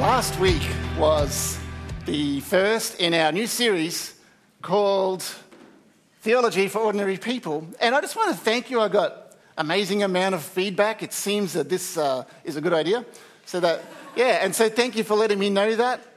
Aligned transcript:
Last 0.00 0.38
week 0.40 0.62
was 0.98 1.58
the 2.04 2.40
first 2.40 3.00
in 3.00 3.14
our 3.14 3.32
new 3.32 3.46
series 3.46 4.14
called 4.60 5.22
Theology 6.20 6.68
for 6.68 6.80
Ordinary 6.80 7.16
People. 7.16 7.66
And 7.80 7.94
I 7.94 8.00
just 8.00 8.16
want 8.16 8.30
to 8.30 8.36
thank 8.36 8.70
you. 8.70 8.80
I 8.80 8.88
got 8.88 9.36
amazing 9.56 10.02
amount 10.02 10.34
of 10.34 10.42
feedback. 10.42 11.02
It 11.02 11.12
seems 11.12 11.52
that 11.52 11.68
this 11.68 11.96
uh, 11.96 12.24
is 12.44 12.56
a 12.56 12.60
good 12.60 12.72
idea. 12.72 13.04
So 13.46 13.60
that, 13.60 13.82
yeah, 14.16 14.40
and 14.42 14.54
so 14.54 14.68
thank 14.68 14.96
you 14.96 15.04
for 15.04 15.14
letting 15.14 15.38
me 15.38 15.48
know 15.48 15.76
that. 15.76 16.09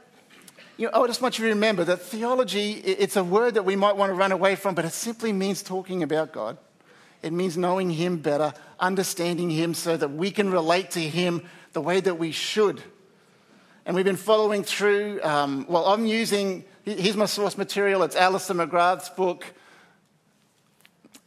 You 0.77 0.89
know, 0.91 1.03
I 1.03 1.07
just 1.07 1.21
want 1.21 1.37
you 1.37 1.45
to 1.45 1.53
remember 1.53 1.83
that 1.83 2.01
theology, 2.01 2.71
it's 2.73 3.15
a 3.15 3.23
word 3.23 3.53
that 3.55 3.63
we 3.63 3.75
might 3.75 3.95
want 3.95 4.09
to 4.09 4.15
run 4.15 4.31
away 4.31 4.55
from, 4.55 4.73
but 4.75 4.85
it 4.85 4.93
simply 4.93 5.31
means 5.31 5.61
talking 5.61 6.01
about 6.01 6.33
God. 6.33 6.57
It 7.21 7.31
means 7.31 7.57
knowing 7.57 7.91
Him 7.91 8.17
better, 8.17 8.53
understanding 8.79 9.49
Him 9.49 9.73
so 9.73 9.95
that 9.95 10.09
we 10.09 10.31
can 10.31 10.49
relate 10.49 10.91
to 10.91 10.99
Him 10.99 11.43
the 11.73 11.81
way 11.81 11.99
that 11.99 12.15
we 12.17 12.31
should 12.31 12.81
and 13.85 13.95
we've 13.95 14.05
been 14.05 14.15
following 14.15 14.63
through. 14.63 15.21
Um, 15.23 15.65
well, 15.67 15.85
I'm 15.85 16.05
using, 16.05 16.63
here's 16.85 17.17
my 17.17 17.25
source 17.25 17.57
material. 17.57 18.03
It's 18.03 18.15
Alister 18.15 18.53
McGrath's 18.53 19.09
book, 19.09 19.45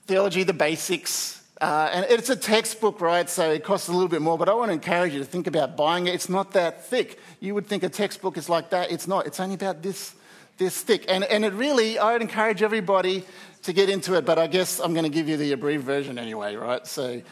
Theology, 0.06 0.42
the 0.42 0.54
Basics. 0.54 1.35
Uh, 1.59 1.88
and 1.91 2.06
it's 2.10 2.28
a 2.28 2.37
textbook, 2.37 3.01
right? 3.01 3.30
So 3.30 3.51
it 3.51 3.65
costs 3.65 3.88
a 3.88 3.92
little 3.92 4.09
bit 4.09 4.20
more, 4.20 4.37
but 4.37 4.48
I 4.48 4.55
want 4.55 4.69
to 4.69 4.74
encourage 4.74 5.15
you 5.15 5.20
to 5.20 5.24
think 5.24 5.46
about 5.46 5.77
buying 5.77 6.06
it. 6.06 6.15
It's 6.15 6.29
not 6.29 6.52
that 6.52 6.84
thick. 6.84 7.19
You 7.41 7.55
would 7.55 7.66
think 7.66 7.82
a 7.82 7.88
textbook 7.88 8.37
is 8.37 8.48
like 8.48 8.70
that. 8.70 8.91
It's 8.91 9.09
not. 9.09 9.27
It's 9.27 9.41
only 9.41 9.55
about 9.55 9.82
this, 9.82 10.15
this 10.59 10.82
thick. 10.82 11.06
And, 11.09 11.24
and 11.24 11.46
it 11.46 11.55
really, 11.55 11.98
I 11.98 12.12
would 12.12 12.20
encourage 12.20 12.62
everybody 12.62 13.24
to 13.62 13.73
get 13.73 13.88
into 13.88 14.15
it, 14.15 14.26
but 14.26 14.38
I 14.38 14.48
guess 14.48 14.80
I'm 14.80 14.93
going 14.93 15.04
to 15.04 15.10
give 15.10 15.29
you 15.29 15.38
the 15.38 15.52
abbreviated 15.52 15.87
version 15.87 16.18
anyway, 16.18 16.57
right? 16.57 16.87
So 16.87 17.23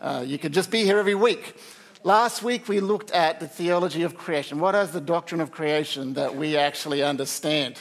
uh, 0.00 0.22
you 0.24 0.38
could 0.38 0.52
just 0.52 0.70
be 0.70 0.84
here 0.84 0.98
every 0.98 1.16
week. 1.16 1.56
Last 2.04 2.42
week 2.42 2.68
we 2.68 2.80
looked 2.80 3.10
at 3.10 3.40
the 3.40 3.48
theology 3.48 4.04
of 4.04 4.16
creation. 4.16 4.60
What 4.60 4.74
is 4.76 4.92
the 4.92 5.00
doctrine 5.00 5.40
of 5.40 5.50
creation 5.50 6.14
that 6.14 6.36
we 6.36 6.56
actually 6.56 7.02
understand? 7.02 7.78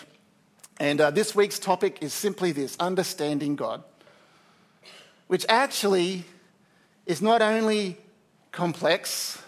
And 0.80 1.00
uh, 1.00 1.12
this 1.12 1.36
week's 1.36 1.60
topic 1.60 2.00
is 2.02 2.12
simply 2.12 2.52
this 2.52 2.76
understanding 2.80 3.56
God, 3.56 3.84
which 5.32 5.46
actually 5.48 6.26
is 7.06 7.22
not 7.22 7.42
only 7.42 7.96
complex 8.52 9.42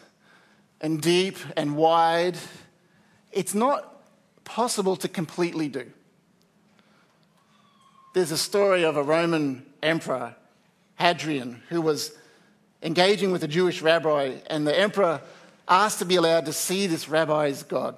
and 0.80 1.02
deep 1.02 1.38
and 1.58 1.76
wide, 1.76 2.38
it's 3.34 3.53
not 3.53 4.02
possible 4.45 4.95
to 4.95 5.09
completely 5.09 5.67
do. 5.67 5.86
There's 8.14 8.31
a 8.31 8.38
story 8.38 8.86
of 8.86 8.95
a 8.95 9.04
Roman 9.04 9.66
emperor, 9.84 10.38
Hadrian, 10.95 11.61
who 11.67 11.81
was 11.81 12.14
engaging 12.81 13.34
with 13.34 13.44
a 13.44 13.50
Jewish 13.50 13.81
rabbi, 13.81 14.38
and 14.48 14.66
the 14.66 14.80
emperor 14.80 15.20
asked 15.67 16.00
to 16.00 16.06
be 16.06 16.16
allowed 16.16 16.45
to 16.45 16.54
see 16.54 16.88
this 16.88 17.09
rabbi's 17.09 17.61
God. 17.61 17.98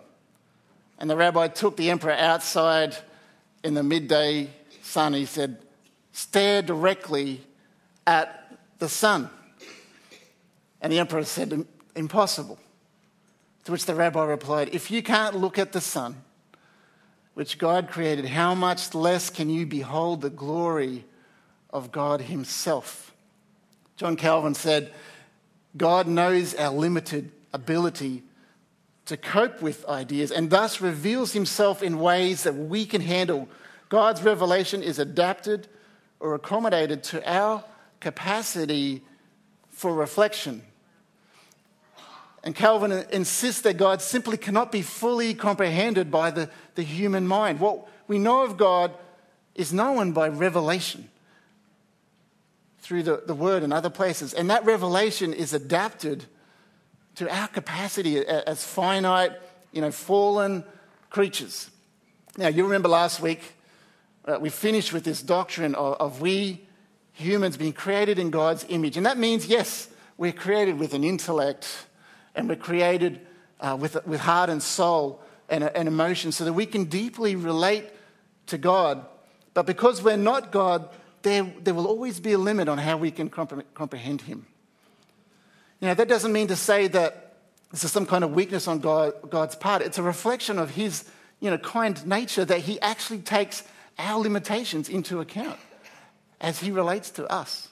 And 0.97 1.07
the 1.07 1.15
rabbi 1.15 1.49
took 1.49 1.77
the 1.77 1.91
emperor 1.91 2.13
outside 2.13 2.97
in 3.63 3.75
the 3.75 3.83
midday 3.83 4.49
sun. 4.81 5.13
He 5.13 5.27
said, 5.27 5.59
Stare 6.13 6.63
directly 6.63 7.41
at 8.05 8.57
the 8.79 8.89
sun. 8.89 9.29
And 10.81 10.91
the 10.91 10.99
emperor 10.99 11.23
said, 11.23 11.65
Impossible. 11.95 12.59
To 13.65 13.71
which 13.71 13.85
the 13.85 13.95
rabbi 13.95 14.23
replied, 14.25 14.69
If 14.73 14.91
you 14.91 15.01
can't 15.01 15.35
look 15.35 15.57
at 15.57 15.71
the 15.71 15.81
sun, 15.81 16.21
which 17.33 17.57
God 17.57 17.89
created, 17.89 18.25
how 18.25 18.53
much 18.53 18.93
less 18.93 19.29
can 19.29 19.49
you 19.49 19.65
behold 19.65 20.21
the 20.21 20.29
glory 20.29 21.05
of 21.71 21.91
God 21.91 22.21
Himself? 22.21 23.13
John 23.97 24.15
Calvin 24.15 24.53
said, 24.53 24.93
God 25.77 26.07
knows 26.07 26.53
our 26.55 26.71
limited 26.71 27.31
ability 27.53 28.23
to 29.05 29.17
cope 29.17 29.61
with 29.61 29.85
ideas 29.87 30.31
and 30.31 30.49
thus 30.49 30.81
reveals 30.81 31.33
himself 31.33 31.83
in 31.83 31.99
ways 31.99 32.43
that 32.43 32.55
we 32.55 32.85
can 32.85 33.01
handle. 33.01 33.47
God's 33.89 34.23
revelation 34.23 34.81
is 34.81 34.99
adapted 34.99 35.67
or 36.19 36.33
accommodated 36.33 37.03
to 37.03 37.31
our 37.31 37.63
capacity 38.05 39.01
for 39.71 39.91
reflection. 39.91 40.61
And 42.43 42.55
Calvin 42.55 42.91
insists 43.11 43.61
that 43.61 43.77
God 43.77 43.99
simply 43.99 44.37
cannot 44.37 44.71
be 44.71 44.83
fully 44.83 45.33
comprehended 45.33 46.11
by 46.11 46.29
the, 46.29 46.51
the 46.75 46.83
human 46.83 47.27
mind. 47.27 47.59
What 47.59 47.87
we 48.07 48.19
know 48.19 48.43
of 48.43 48.57
God 48.57 48.91
is 49.55 49.73
known 49.73 50.11
by 50.11 50.27
revelation 50.27 51.09
through 52.77 53.01
the, 53.01 53.23
the 53.25 53.33
word 53.33 53.63
and 53.63 53.73
other 53.73 53.89
places. 53.89 54.35
And 54.35 54.51
that 54.51 54.63
revelation 54.65 55.33
is 55.33 55.51
adapted 55.55 56.25
to 57.15 57.27
our 57.35 57.47
capacity 57.47 58.19
as 58.19 58.63
finite, 58.63 59.31
you 59.71 59.81
know, 59.81 59.89
fallen 59.89 60.63
creatures. 61.09 61.71
Now, 62.37 62.49
you 62.49 62.65
remember 62.65 62.89
last 62.89 63.19
week, 63.19 63.41
uh, 64.25 64.37
we 64.39 64.51
finished 64.51 64.93
with 64.93 65.05
this 65.05 65.23
doctrine 65.23 65.73
of, 65.73 65.95
of 65.95 66.21
we 66.21 66.67
humans 67.15 67.57
being 67.57 67.73
created 67.73 68.19
in 68.19 68.29
God's 68.29 68.65
image. 68.69 68.97
And 68.97 69.05
that 69.05 69.17
means, 69.17 69.47
yes, 69.47 69.87
we're 70.17 70.33
created 70.33 70.77
with 70.77 70.93
an 70.93 71.03
intellect 71.03 71.87
and 72.35 72.47
we're 72.49 72.55
created 72.55 73.21
uh, 73.59 73.77
with, 73.79 74.05
with 74.05 74.19
heart 74.19 74.49
and 74.49 74.61
soul 74.61 75.21
and, 75.49 75.63
and 75.63 75.87
emotion 75.87 76.31
so 76.31 76.43
that 76.43 76.53
we 76.53 76.65
can 76.65 76.85
deeply 76.85 77.35
relate 77.35 77.85
to 78.47 78.57
God. 78.57 79.05
But 79.53 79.65
because 79.65 80.03
we're 80.03 80.17
not 80.17 80.51
God, 80.51 80.89
there, 81.21 81.51
there 81.61 81.73
will 81.73 81.87
always 81.87 82.19
be 82.19 82.33
a 82.33 82.37
limit 82.37 82.67
on 82.67 82.77
how 82.77 82.97
we 82.97 83.11
can 83.11 83.29
comprehend 83.29 84.21
Him. 84.21 84.45
You 85.79 85.87
know, 85.87 85.93
that 85.93 86.09
doesn't 86.09 86.33
mean 86.33 86.47
to 86.47 86.55
say 86.55 86.87
that 86.89 87.33
this 87.71 87.85
is 87.85 87.91
some 87.91 88.05
kind 88.05 88.23
of 88.23 88.33
weakness 88.33 88.67
on 88.67 88.79
God, 88.79 89.13
God's 89.29 89.55
part. 89.55 89.81
It's 89.81 89.97
a 89.97 90.03
reflection 90.03 90.59
of 90.59 90.71
His 90.71 91.05
you 91.39 91.49
know, 91.49 91.57
kind 91.57 92.05
nature 92.05 92.43
that 92.43 92.59
He 92.59 92.79
actually 92.81 93.19
takes 93.19 93.63
our 93.97 94.19
limitations 94.19 94.89
into 94.89 95.21
account 95.21 95.59
as 96.45 96.59
He 96.59 96.71
relates 96.71 97.09
to 97.11 97.25
us. 97.27 97.67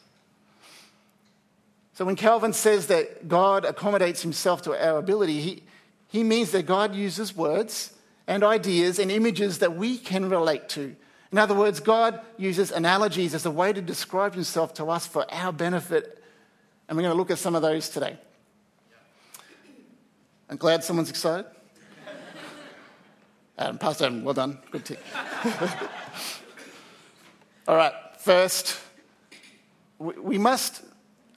So 1.94 2.04
when 2.04 2.16
Calvin 2.16 2.54
says 2.54 2.88
that 2.88 3.28
God 3.28 3.64
accommodates 3.64 4.22
Himself 4.22 4.64
to 4.64 4.72
our 4.72 4.98
ability, 4.98 5.40
he, 5.40 5.64
he 6.10 6.24
means 6.24 6.52
that 6.52 6.66
God 6.66 6.96
uses 6.96 7.36
words 7.36 7.94
and 8.28 8.44
ideas 8.44 9.00
and 9.00 9.12
images 9.12 9.60
that 9.60 9.76
we 9.76 9.98
can 9.98 10.30
relate 10.30 10.68
to 10.70 10.96
in 11.34 11.40
other 11.40 11.56
words, 11.56 11.80
God 11.80 12.22
uses 12.38 12.72
analogies 12.72 13.34
as 13.34 13.48
a 13.48 13.50
way 13.50 13.74
to 13.74 13.82
describe 13.82 14.36
himself 14.36 14.76
to 14.76 14.86
us 14.92 15.08
for 15.08 15.26
our 15.34 15.52
benefit. 15.52 16.24
And 16.88 16.96
we're 16.96 17.02
going 17.02 17.12
to 17.12 17.18
look 17.18 17.32
at 17.32 17.40
some 17.40 17.56
of 17.56 17.64
those 17.64 17.90
today. 17.90 18.20
I'm 20.48 20.58
glad 20.58 20.84
someone's 20.84 21.10
excited. 21.10 21.48
Adam, 23.58 23.80
Pastor 23.80 24.06
Adam, 24.06 24.24
well 24.24 24.36
done. 24.36 24.60
Good 24.70 24.86
tick. 24.86 25.00
All 27.68 27.78
right, 27.78 27.94
first, 28.24 28.80
we 30.00 30.38
must 30.38 30.82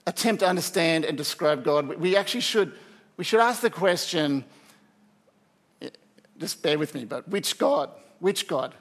attempt 0.05 0.39
to 0.39 0.47
understand 0.47 1.03
and 1.03 1.17
describe 1.17 1.63
God. 1.63 1.87
We 1.97 2.15
actually 2.15 2.41
should, 2.41 2.71
we 3.17 3.25
should 3.25 3.41
ask 3.41 3.61
the 3.61 3.69
question, 3.69 4.45
just 6.37 6.63
bear 6.63 6.79
with 6.79 6.95
me, 6.95 7.03
but 7.03 7.27
which 7.27 7.57
God? 7.57 7.89
Which 8.19 8.47
God? 8.47 8.73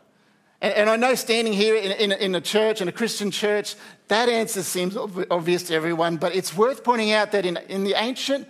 And, 0.61 0.73
and 0.75 0.91
I 0.91 0.97
know 0.97 1.15
standing 1.17 1.53
here 1.53 1.75
in, 1.75 1.93
in, 1.93 2.13
in, 2.13 2.35
a 2.35 2.41
church, 2.41 2.81
in 2.81 2.87
a 2.87 2.93
Christian 2.93 3.31
church, 3.31 3.75
that 4.09 4.29
answer 4.29 4.63
seems 4.63 4.97
obvious 4.97 5.65
to 5.65 5.75
everyone, 5.75 6.17
but 6.17 6.35
it's 6.35 6.57
worth 6.57 6.85
pointing 6.85 7.13
out 7.13 7.33
that 7.33 7.45
in, 7.45 7.57
in 7.69 7.83
the 7.83 7.95
ancient 7.95 8.47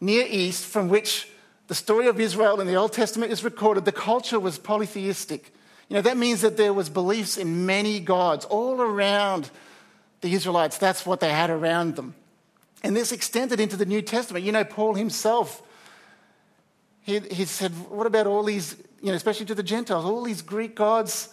Near 0.00 0.26
East, 0.28 0.66
from 0.66 0.88
which 0.88 1.28
the 1.66 1.74
story 1.74 2.06
of 2.06 2.20
Israel 2.20 2.60
in 2.60 2.66
the 2.66 2.74
Old 2.74 2.92
Testament 2.92 3.32
is 3.32 3.42
recorded, 3.42 3.84
the 3.84 3.92
culture 3.92 4.38
was 4.38 4.58
polytheistic. 4.58 5.53
You 5.88 5.94
know, 5.96 6.02
that 6.02 6.16
means 6.16 6.40
that 6.40 6.56
there 6.56 6.72
was 6.72 6.88
beliefs 6.88 7.36
in 7.36 7.66
many 7.66 8.00
gods 8.00 8.44
all 8.44 8.80
around 8.80 9.50
the 10.20 10.32
Israelites. 10.32 10.78
That's 10.78 11.04
what 11.04 11.20
they 11.20 11.30
had 11.30 11.50
around 11.50 11.96
them. 11.96 12.14
And 12.82 12.96
this 12.96 13.12
extended 13.12 13.60
into 13.60 13.76
the 13.76 13.86
New 13.86 14.02
Testament. 14.02 14.44
You 14.44 14.52
know, 14.52 14.64
Paul 14.64 14.94
himself, 14.94 15.62
he, 17.02 17.20
he 17.20 17.44
said, 17.44 17.70
What 17.88 18.06
about 18.06 18.26
all 18.26 18.42
these, 18.42 18.76
you 19.00 19.08
know, 19.08 19.14
especially 19.14 19.46
to 19.46 19.54
the 19.54 19.62
Gentiles, 19.62 20.04
all 20.04 20.22
these 20.22 20.42
Greek 20.42 20.74
gods 20.74 21.28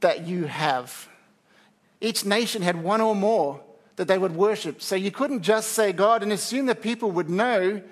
that 0.00 0.26
you 0.26 0.44
have. 0.44 1.08
Each 2.00 2.24
nation 2.24 2.62
had 2.62 2.82
one 2.82 3.00
or 3.00 3.14
more 3.14 3.60
that 3.96 4.08
they 4.08 4.18
would 4.18 4.34
worship. 4.34 4.80
So 4.80 4.96
you 4.96 5.10
couldn't 5.10 5.42
just 5.42 5.72
say 5.72 5.92
God 5.92 6.22
and 6.22 6.32
assume 6.32 6.66
that 6.66 6.80
people 6.80 7.10
would 7.10 7.28
know 7.28 7.82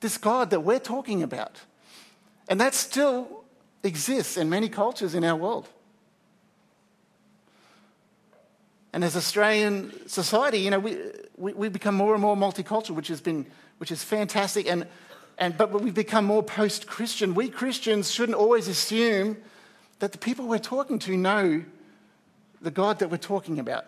this 0.00 0.18
God 0.18 0.50
that 0.50 0.60
we're 0.60 0.80
talking 0.80 1.22
about. 1.22 1.60
And 2.48 2.60
that's 2.60 2.76
still 2.76 3.44
exists 3.82 4.36
in 4.36 4.48
many 4.48 4.68
cultures 4.68 5.14
in 5.14 5.24
our 5.24 5.36
world. 5.36 5.68
And 8.92 9.04
as 9.04 9.14
Australian 9.14 10.08
society, 10.08 10.58
you 10.58 10.70
know, 10.70 10.78
we, 10.78 10.96
we, 11.36 11.52
we 11.52 11.68
become 11.68 11.94
more 11.94 12.14
and 12.14 12.22
more 12.22 12.36
multicultural, 12.36 12.94
which 12.94 13.08
has 13.08 13.20
been, 13.20 13.46
which 13.78 13.90
is 13.90 14.02
fantastic. 14.02 14.66
And, 14.66 14.86
and, 15.36 15.56
but 15.58 15.70
we've 15.70 15.92
become 15.92 16.24
more 16.24 16.42
post-Christian. 16.42 17.34
We 17.34 17.50
Christians 17.50 18.10
shouldn't 18.10 18.38
always 18.38 18.68
assume 18.68 19.36
that 19.98 20.12
the 20.12 20.18
people 20.18 20.46
we're 20.46 20.58
talking 20.58 20.98
to 21.00 21.16
know 21.16 21.64
the 22.62 22.70
God 22.70 23.00
that 23.00 23.10
we're 23.10 23.18
talking 23.18 23.58
about. 23.58 23.84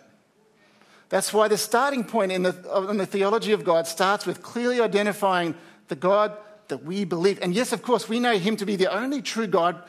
That's 1.09 1.33
why 1.33 1.47
the 1.47 1.57
starting 1.57 2.03
point 2.03 2.31
in 2.31 2.43
the, 2.43 2.87
in 2.87 2.97
the 2.97 3.05
theology 3.07 3.51
of 3.51 3.63
God 3.63 3.87
starts 3.87 4.27
with 4.27 4.43
clearly 4.43 4.79
identifying 4.79 5.55
the 5.87 5.95
God 5.95 6.37
that 6.69 6.83
we 6.83 7.03
believe. 7.03 7.39
And 7.41 7.53
yes, 7.53 7.73
of 7.73 7.83
course, 7.83 8.07
we 8.07 8.19
know 8.19 8.37
Him 8.37 8.55
to 8.57 8.65
be 8.65 8.75
the 8.75 8.91
only 8.91 9.21
true 9.21 9.47
God. 9.47 9.81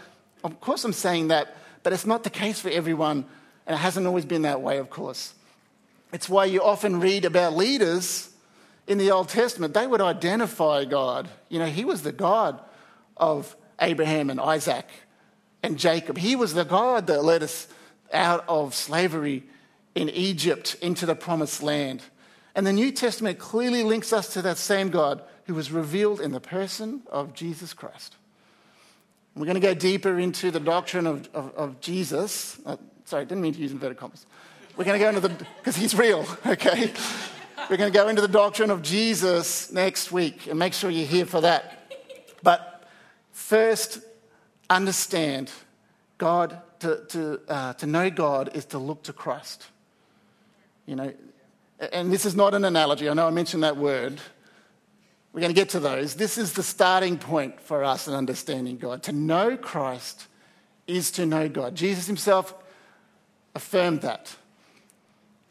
Of 0.42 0.60
course, 0.60 0.84
I'm 0.84 0.92
saying 0.92 1.28
that, 1.28 1.56
but 1.82 1.92
it's 1.92 2.06
not 2.06 2.24
the 2.24 2.30
case 2.30 2.60
for 2.60 2.68
everyone, 2.68 3.24
and 3.66 3.74
it 3.74 3.78
hasn't 3.78 4.06
always 4.06 4.24
been 4.24 4.42
that 4.42 4.60
way, 4.60 4.78
of 4.78 4.90
course. 4.90 5.34
It's 6.12 6.28
why 6.28 6.46
you 6.46 6.62
often 6.62 7.00
read 7.00 7.24
about 7.24 7.56
leaders 7.56 8.30
in 8.86 8.98
the 8.98 9.12
Old 9.12 9.28
Testament. 9.28 9.74
They 9.74 9.86
would 9.86 10.00
identify 10.00 10.84
God. 10.84 11.28
You 11.48 11.60
know, 11.60 11.66
He 11.66 11.84
was 11.84 12.02
the 12.02 12.12
God 12.12 12.60
of 13.16 13.54
Abraham 13.80 14.30
and 14.30 14.40
Isaac 14.40 14.86
and 15.62 15.78
Jacob. 15.78 16.18
He 16.18 16.36
was 16.36 16.54
the 16.54 16.64
God 16.64 17.06
that 17.06 17.24
led 17.24 17.42
us 17.42 17.68
out 18.12 18.44
of 18.48 18.74
slavery 18.74 19.44
in 19.94 20.08
Egypt 20.08 20.76
into 20.80 21.06
the 21.06 21.14
promised 21.14 21.62
land. 21.62 22.02
And 22.54 22.66
the 22.66 22.72
New 22.72 22.90
Testament 22.90 23.38
clearly 23.38 23.84
links 23.84 24.12
us 24.12 24.32
to 24.34 24.42
that 24.42 24.56
same 24.56 24.90
God 24.90 25.22
who 25.50 25.56
was 25.56 25.72
revealed 25.72 26.20
in 26.20 26.30
the 26.30 26.38
person 26.38 27.02
of 27.10 27.34
Jesus 27.34 27.72
Christ. 27.72 28.14
We're 29.34 29.46
going 29.46 29.56
to 29.56 29.60
go 29.60 29.74
deeper 29.74 30.16
into 30.16 30.52
the 30.52 30.60
doctrine 30.60 31.08
of, 31.08 31.28
of, 31.34 31.52
of 31.56 31.80
Jesus. 31.80 32.56
Uh, 32.64 32.76
sorry, 33.04 33.24
didn't 33.24 33.42
mean 33.42 33.52
to 33.54 33.58
use 33.58 33.72
inverted 33.72 33.96
commas. 33.96 34.26
We're 34.76 34.84
going 34.84 34.96
to 34.96 35.04
go 35.04 35.08
into 35.08 35.20
the, 35.20 35.44
because 35.58 35.74
he's 35.74 35.92
real, 35.92 36.24
okay? 36.46 36.92
We're 37.68 37.78
going 37.78 37.92
to 37.92 37.98
go 37.98 38.06
into 38.06 38.22
the 38.22 38.28
doctrine 38.28 38.70
of 38.70 38.82
Jesus 38.82 39.72
next 39.72 40.12
week 40.12 40.46
and 40.46 40.56
make 40.56 40.72
sure 40.72 40.88
you're 40.88 41.04
here 41.04 41.26
for 41.26 41.40
that. 41.40 41.90
But 42.44 42.84
first, 43.32 43.98
understand 44.68 45.50
God, 46.16 46.62
to, 46.78 47.04
to, 47.08 47.40
uh, 47.48 47.72
to 47.72 47.86
know 47.88 48.08
God 48.08 48.50
is 48.54 48.66
to 48.66 48.78
look 48.78 49.02
to 49.02 49.12
Christ. 49.12 49.66
You 50.86 50.94
know, 50.94 51.12
and 51.92 52.12
this 52.12 52.24
is 52.24 52.36
not 52.36 52.54
an 52.54 52.64
analogy. 52.64 53.08
I 53.08 53.14
know 53.14 53.26
I 53.26 53.30
mentioned 53.30 53.64
that 53.64 53.76
word. 53.76 54.20
We're 55.32 55.40
going 55.40 55.54
to 55.54 55.60
get 55.60 55.70
to 55.70 55.80
those. 55.80 56.14
This 56.14 56.38
is 56.38 56.54
the 56.54 56.62
starting 56.62 57.16
point 57.16 57.60
for 57.60 57.84
us 57.84 58.08
in 58.08 58.14
understanding 58.14 58.78
God. 58.78 59.04
To 59.04 59.12
know 59.12 59.56
Christ 59.56 60.26
is 60.86 61.12
to 61.12 61.26
know 61.26 61.48
God. 61.48 61.76
Jesus 61.76 62.06
himself 62.06 62.54
affirmed 63.54 64.00
that. 64.02 64.34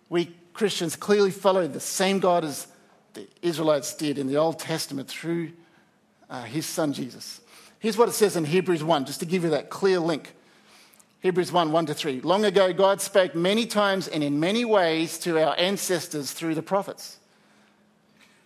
We 0.10 0.36
Christians 0.54 0.98
clearly 0.98 1.32
follow 1.32 1.68
the 1.68 1.80
same 1.80 2.20
God 2.20 2.44
as 2.44 2.68
the 3.14 3.26
Israelites 3.42 3.94
did 3.94 4.18
in 4.18 4.28
the 4.28 4.36
Old 4.36 4.60
Testament 4.60 5.08
through 5.08 5.54
uh, 6.30 6.44
his 6.44 6.66
son 6.66 6.92
Jesus. 6.92 7.40
Here's 7.80 7.98
what 7.98 8.10
it 8.10 8.14
says 8.14 8.36
in 8.36 8.44
Hebrews 8.44 8.84
1, 8.84 9.06
just 9.06 9.22
to 9.22 9.26
give 9.26 9.46
you 9.46 9.52
that 9.52 9.70
clear 9.70 10.00
link. 10.00 10.34
Hebrews 11.22 11.54
1 11.54 11.72
1 11.72 11.86
to 11.86 11.94
3. 11.94 12.22
Long 12.22 12.44
ago, 12.44 12.74
God 12.74 13.00
spoke 13.00 13.36
many 13.36 13.66
times 13.66 14.10
and 14.10 14.22
in 14.22 14.42
many 14.42 14.66
ways 14.66 15.18
to 15.20 15.42
our 15.42 15.58
ancestors 15.58 16.34
through 16.34 16.56
the 16.56 16.62
prophets. 16.62 17.19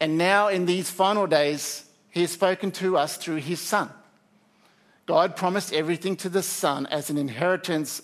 And 0.03 0.17
now, 0.17 0.49
in 0.49 0.65
these 0.65 0.89
final 0.89 1.27
days, 1.27 1.85
He 2.09 2.19
has 2.19 2.31
spoken 2.31 2.71
to 2.71 2.97
us 2.97 3.15
through 3.15 3.37
His 3.37 3.61
Son. 3.61 3.89
God 5.05 5.37
promised 5.37 5.71
everything 5.71 6.17
to 6.17 6.27
the 6.27 6.43
Son 6.43 6.85
as 6.87 7.09
an 7.09 7.17
inheritance, 7.17 8.01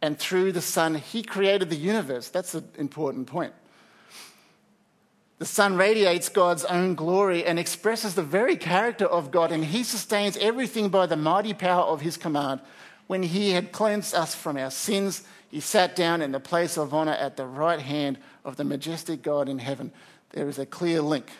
and 0.00 0.18
through 0.18 0.52
the 0.52 0.62
Son, 0.62 0.94
He 0.94 1.22
created 1.22 1.68
the 1.68 1.76
universe. 1.76 2.30
That's 2.30 2.54
an 2.54 2.66
important 2.78 3.26
point. 3.26 3.52
The 5.38 5.44
Son 5.44 5.76
radiates 5.76 6.30
God's 6.30 6.64
own 6.64 6.94
glory 6.94 7.44
and 7.44 7.58
expresses 7.58 8.14
the 8.14 8.22
very 8.22 8.56
character 8.56 9.04
of 9.04 9.30
God, 9.30 9.52
and 9.52 9.66
He 9.66 9.82
sustains 9.82 10.38
everything 10.38 10.88
by 10.88 11.04
the 11.04 11.14
mighty 11.14 11.52
power 11.52 11.84
of 11.84 12.00
His 12.00 12.16
command. 12.16 12.62
When 13.06 13.22
he 13.22 13.50
had 13.50 13.70
cleansed 13.70 14.14
us 14.14 14.34
from 14.34 14.56
our 14.56 14.70
sins, 14.70 15.24
he 15.50 15.60
sat 15.60 15.94
down 15.94 16.22
in 16.22 16.32
the 16.32 16.40
place 16.40 16.78
of 16.78 16.94
honor 16.94 17.12
at 17.12 17.36
the 17.36 17.46
right 17.46 17.80
hand 17.80 18.18
of 18.46 18.56
the 18.56 18.64
majestic 18.64 19.22
God 19.22 19.46
in 19.46 19.58
heaven. 19.58 19.92
There 20.34 20.48
is 20.48 20.58
a 20.58 20.66
clear 20.66 21.00
link. 21.00 21.30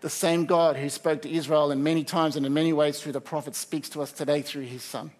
The 0.00 0.10
same 0.10 0.44
God 0.44 0.76
who 0.76 0.88
spoke 0.88 1.22
to 1.22 1.30
Israel 1.30 1.70
in 1.70 1.84
many 1.84 2.02
times 2.02 2.34
and 2.34 2.44
in 2.44 2.52
many 2.52 2.72
ways 2.72 3.00
through 3.00 3.12
the 3.12 3.20
prophets 3.20 3.58
speaks 3.58 3.88
to 3.90 4.02
us 4.02 4.10
today 4.10 4.42
through 4.42 4.62
his 4.62 4.82
Son. 4.82 5.12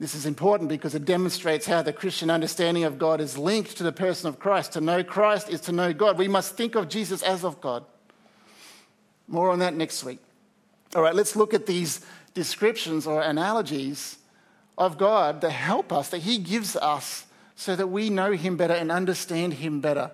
This 0.00 0.16
is 0.16 0.26
important 0.26 0.68
because 0.68 0.96
it 0.96 1.04
demonstrates 1.04 1.66
how 1.66 1.80
the 1.80 1.92
Christian 1.92 2.28
understanding 2.28 2.82
of 2.82 2.98
God 2.98 3.20
is 3.20 3.38
linked 3.38 3.76
to 3.76 3.84
the 3.84 3.92
person 3.92 4.28
of 4.28 4.40
Christ. 4.40 4.72
To 4.72 4.80
know 4.80 5.04
Christ 5.04 5.48
is 5.48 5.60
to 5.62 5.72
know 5.72 5.92
God. 5.92 6.18
We 6.18 6.26
must 6.26 6.56
think 6.56 6.74
of 6.74 6.88
Jesus 6.88 7.22
as 7.22 7.44
of 7.44 7.60
God. 7.60 7.84
More 9.28 9.50
on 9.50 9.60
that 9.60 9.74
next 9.74 10.02
week. 10.02 10.18
All 10.96 11.02
right, 11.02 11.14
let's 11.14 11.36
look 11.36 11.54
at 11.54 11.66
these 11.66 12.04
descriptions 12.34 13.06
or 13.06 13.22
analogies 13.22 14.18
of 14.76 14.98
God 14.98 15.40
that 15.42 15.50
help 15.50 15.92
us, 15.92 16.08
that 16.08 16.22
He 16.22 16.38
gives 16.38 16.74
us 16.74 17.26
so 17.54 17.76
that 17.76 17.86
we 17.86 18.10
know 18.10 18.32
Him 18.32 18.56
better 18.56 18.74
and 18.74 18.90
understand 18.90 19.54
Him 19.54 19.80
better. 19.80 20.10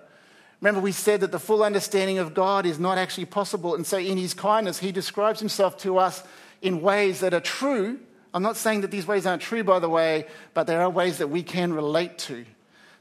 Remember, 0.61 0.79
we 0.79 0.91
said 0.91 1.21
that 1.21 1.31
the 1.31 1.39
full 1.39 1.63
understanding 1.63 2.19
of 2.19 2.35
God 2.35 2.67
is 2.67 2.77
not 2.77 2.99
actually 2.99 3.25
possible. 3.25 3.73
And 3.73 3.85
so, 3.85 3.97
in 3.97 4.17
His 4.17 4.35
kindness, 4.35 4.79
He 4.79 4.91
describes 4.91 5.39
Himself 5.39 5.77
to 5.79 5.97
us 5.97 6.23
in 6.61 6.81
ways 6.81 7.19
that 7.21 7.33
are 7.33 7.41
true. 7.41 7.99
I'm 8.33 8.43
not 8.43 8.55
saying 8.55 8.81
that 8.81 8.91
these 8.91 9.07
ways 9.07 9.25
aren't 9.25 9.41
true, 9.41 9.63
by 9.63 9.79
the 9.79 9.89
way, 9.89 10.27
but 10.53 10.67
there 10.67 10.81
are 10.81 10.89
ways 10.89 11.17
that 11.17 11.27
we 11.27 11.41
can 11.43 11.73
relate 11.73 12.17
to. 12.19 12.45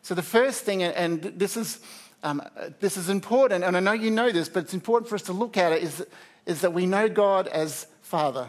So, 0.02 0.14
the 0.14 0.22
first 0.22 0.64
thing, 0.64 0.82
and 0.82 1.22
this 1.22 1.58
is, 1.58 1.80
um, 2.22 2.42
this 2.80 2.96
is 2.96 3.10
important, 3.10 3.62
and 3.62 3.76
I 3.76 3.80
know 3.80 3.92
you 3.92 4.10
know 4.10 4.32
this, 4.32 4.48
but 4.48 4.64
it's 4.64 4.74
important 4.74 5.10
for 5.10 5.14
us 5.14 5.22
to 5.22 5.34
look 5.34 5.58
at 5.58 5.72
it, 5.72 5.82
is, 5.82 6.04
is 6.46 6.62
that 6.62 6.72
we 6.72 6.86
know 6.86 7.10
God 7.10 7.46
as 7.46 7.86
Father. 8.00 8.48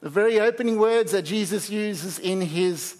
The 0.00 0.10
very 0.10 0.38
opening 0.38 0.78
words 0.78 1.12
that 1.12 1.22
Jesus 1.22 1.70
uses 1.70 2.18
in, 2.18 2.42
his, 2.42 2.97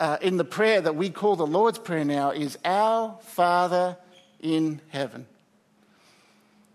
uh, 0.00 0.18
in 0.20 0.36
the 0.36 0.44
prayer 0.44 0.80
that 0.80 0.96
we 0.96 1.10
call 1.10 1.36
the 1.36 1.46
Lord's 1.46 1.78
Prayer 1.78 2.04
now 2.04 2.30
is 2.30 2.58
Our 2.64 3.18
Father 3.22 3.96
in 4.40 4.80
heaven. 4.88 5.26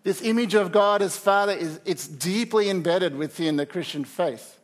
This 0.03 0.21
image 0.21 0.53
of 0.53 0.71
God 0.71 1.01
as 1.01 1.15
Father 1.15 1.53
is 1.53 1.79
it's 1.85 2.07
deeply 2.07 2.69
embedded 2.69 3.15
within 3.15 3.55
the 3.55 3.65
Christian 3.65 4.03
faith. 4.03 4.59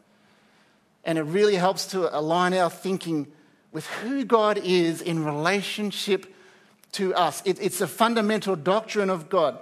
And 1.05 1.17
it 1.17 1.23
really 1.23 1.55
helps 1.55 1.87
to 1.87 2.15
align 2.17 2.53
our 2.53 2.69
thinking 2.69 3.27
with 3.71 3.85
who 3.87 4.25
God 4.25 4.57
is 4.57 5.01
in 5.01 5.23
relationship 5.23 6.33
to 6.93 7.15
us. 7.15 7.41
It, 7.45 7.61
it's 7.61 7.79
a 7.79 7.87
fundamental 7.87 8.55
doctrine 8.55 9.09
of 9.09 9.29
God. 9.29 9.59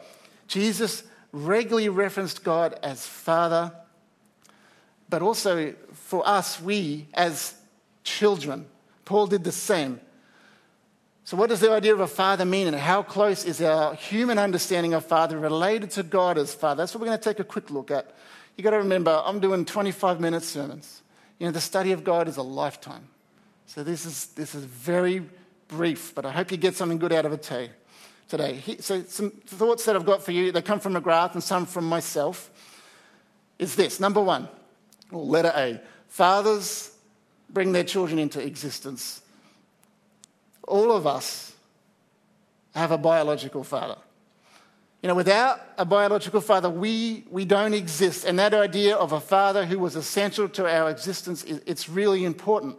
Jesus 0.47 1.03
regularly 1.31 1.89
referenced 1.89 2.43
God 2.43 2.79
as 2.81 3.05
Father 3.05 3.71
but 5.09 5.21
also 5.21 5.73
for 5.93 6.27
us, 6.27 6.61
we 6.61 7.07
as 7.13 7.55
children. 8.03 8.65
Paul 9.07 9.27
did 9.27 9.45
the 9.45 9.53
same. 9.53 10.01
So, 11.23 11.37
what 11.37 11.49
does 11.49 11.61
the 11.61 11.71
idea 11.71 11.93
of 11.93 12.01
a 12.01 12.07
father 12.07 12.43
mean, 12.43 12.67
and 12.67 12.75
how 12.75 13.01
close 13.03 13.45
is 13.45 13.61
our 13.61 13.95
human 13.95 14.37
understanding 14.37 14.93
of 14.93 15.05
father 15.05 15.39
related 15.39 15.91
to 15.91 16.03
God 16.03 16.37
as 16.37 16.53
father? 16.53 16.83
That's 16.83 16.93
what 16.93 16.99
we're 16.99 17.07
going 17.07 17.17
to 17.17 17.23
take 17.23 17.39
a 17.39 17.45
quick 17.45 17.71
look 17.71 17.89
at. 17.89 18.13
You've 18.57 18.65
got 18.65 18.71
to 18.71 18.79
remember, 18.79 19.21
I'm 19.25 19.39
doing 19.39 19.63
25 19.63 20.19
minute 20.19 20.43
sermons. 20.43 21.03
You 21.39 21.45
know, 21.45 21.53
the 21.53 21.61
study 21.61 21.93
of 21.93 22.03
God 22.03 22.27
is 22.27 22.35
a 22.35 22.41
lifetime. 22.41 23.07
So, 23.65 23.81
this 23.81 24.05
is, 24.05 24.25
this 24.27 24.53
is 24.53 24.65
very 24.65 25.23
brief, 25.69 26.13
but 26.13 26.25
I 26.25 26.31
hope 26.31 26.51
you 26.51 26.57
get 26.57 26.75
something 26.75 26.97
good 26.97 27.13
out 27.13 27.25
of 27.25 27.31
it 27.31 27.43
today. 28.27 28.61
So, 28.81 29.03
some 29.03 29.31
thoughts 29.31 29.85
that 29.85 29.95
I've 29.95 30.05
got 30.05 30.21
for 30.21 30.33
you, 30.33 30.51
they 30.51 30.61
come 30.61 30.81
from 30.81 30.95
McGrath 30.95 31.33
and 31.33 31.41
some 31.41 31.65
from 31.65 31.85
myself, 31.85 32.51
is 33.57 33.75
this. 33.75 34.01
Number 34.01 34.21
one, 34.21 34.49
or 35.11 35.23
letter 35.23 35.53
A. 35.55 35.79
Fathers 36.09 36.91
bring 37.49 37.71
their 37.71 37.83
children 37.83 38.19
into 38.19 38.41
existence. 38.41 39.21
All 40.67 40.91
of 40.91 41.07
us 41.07 41.53
have 42.75 42.91
a 42.91 42.97
biological 42.97 43.63
father. 43.63 43.97
You 45.01 45.07
know, 45.07 45.15
without 45.15 45.61
a 45.77 45.85
biological 45.85 46.41
father, 46.41 46.69
we, 46.69 47.23
we 47.29 47.45
don't 47.45 47.73
exist. 47.73 48.25
And 48.25 48.39
that 48.39 48.53
idea 48.53 48.95
of 48.95 49.11
a 49.11 49.19
father 49.19 49.65
who 49.65 49.79
was 49.79 49.95
essential 49.95 50.49
to 50.49 50.67
our 50.67 50.89
existence, 50.89 51.43
it's 51.43 51.87
really 51.87 52.25
important. 52.25 52.77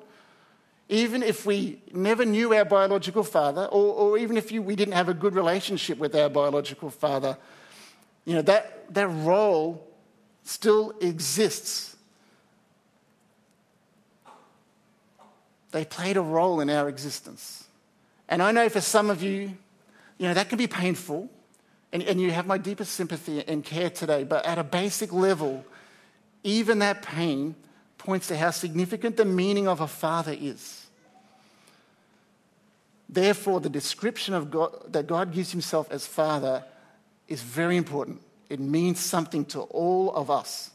Even 0.88 1.22
if 1.22 1.46
we 1.46 1.80
never 1.92 2.24
knew 2.24 2.52
our 2.54 2.64
biological 2.64 3.22
father, 3.22 3.66
or, 3.66 3.94
or 3.94 4.18
even 4.18 4.36
if 4.36 4.50
you, 4.50 4.62
we 4.62 4.74
didn't 4.74 4.94
have 4.94 5.08
a 5.08 5.14
good 5.14 5.34
relationship 5.34 5.98
with 5.98 6.14
our 6.14 6.28
biological 6.28 6.90
father, 6.90 7.36
you 8.24 8.34
know, 8.34 8.42
that, 8.42 8.92
that 8.92 9.08
role 9.08 9.86
still 10.42 10.92
exists. 11.00 11.96
They 15.70 15.84
played 15.84 16.16
a 16.16 16.22
role 16.22 16.60
in 16.60 16.70
our 16.70 16.88
existence. 16.88 17.64
And 18.28 18.42
I 18.42 18.52
know 18.52 18.68
for 18.68 18.80
some 18.80 19.10
of 19.10 19.22
you, 19.22 19.56
you 20.18 20.26
know, 20.28 20.34
that 20.34 20.48
can 20.48 20.58
be 20.58 20.66
painful, 20.66 21.30
and, 21.92 22.02
and 22.02 22.20
you 22.20 22.30
have 22.30 22.46
my 22.46 22.58
deepest 22.58 22.92
sympathy 22.92 23.46
and 23.46 23.64
care 23.64 23.90
today, 23.90 24.24
but 24.24 24.44
at 24.44 24.58
a 24.58 24.64
basic 24.64 25.12
level, 25.12 25.64
even 26.42 26.80
that 26.80 27.02
pain 27.02 27.54
points 27.96 28.28
to 28.28 28.36
how 28.36 28.50
significant 28.50 29.16
the 29.16 29.24
meaning 29.24 29.68
of 29.68 29.80
a 29.80 29.86
father 29.86 30.36
is. 30.38 30.86
Therefore, 33.08 33.60
the 33.60 33.70
description 33.70 34.34
of 34.34 34.50
God, 34.50 34.92
that 34.92 35.06
God 35.06 35.32
gives 35.32 35.50
himself 35.50 35.90
as 35.90 36.06
father 36.06 36.62
is 37.26 37.42
very 37.42 37.76
important. 37.76 38.20
It 38.50 38.60
means 38.60 39.00
something 39.00 39.44
to 39.46 39.60
all 39.60 40.14
of 40.14 40.30
us, 40.30 40.70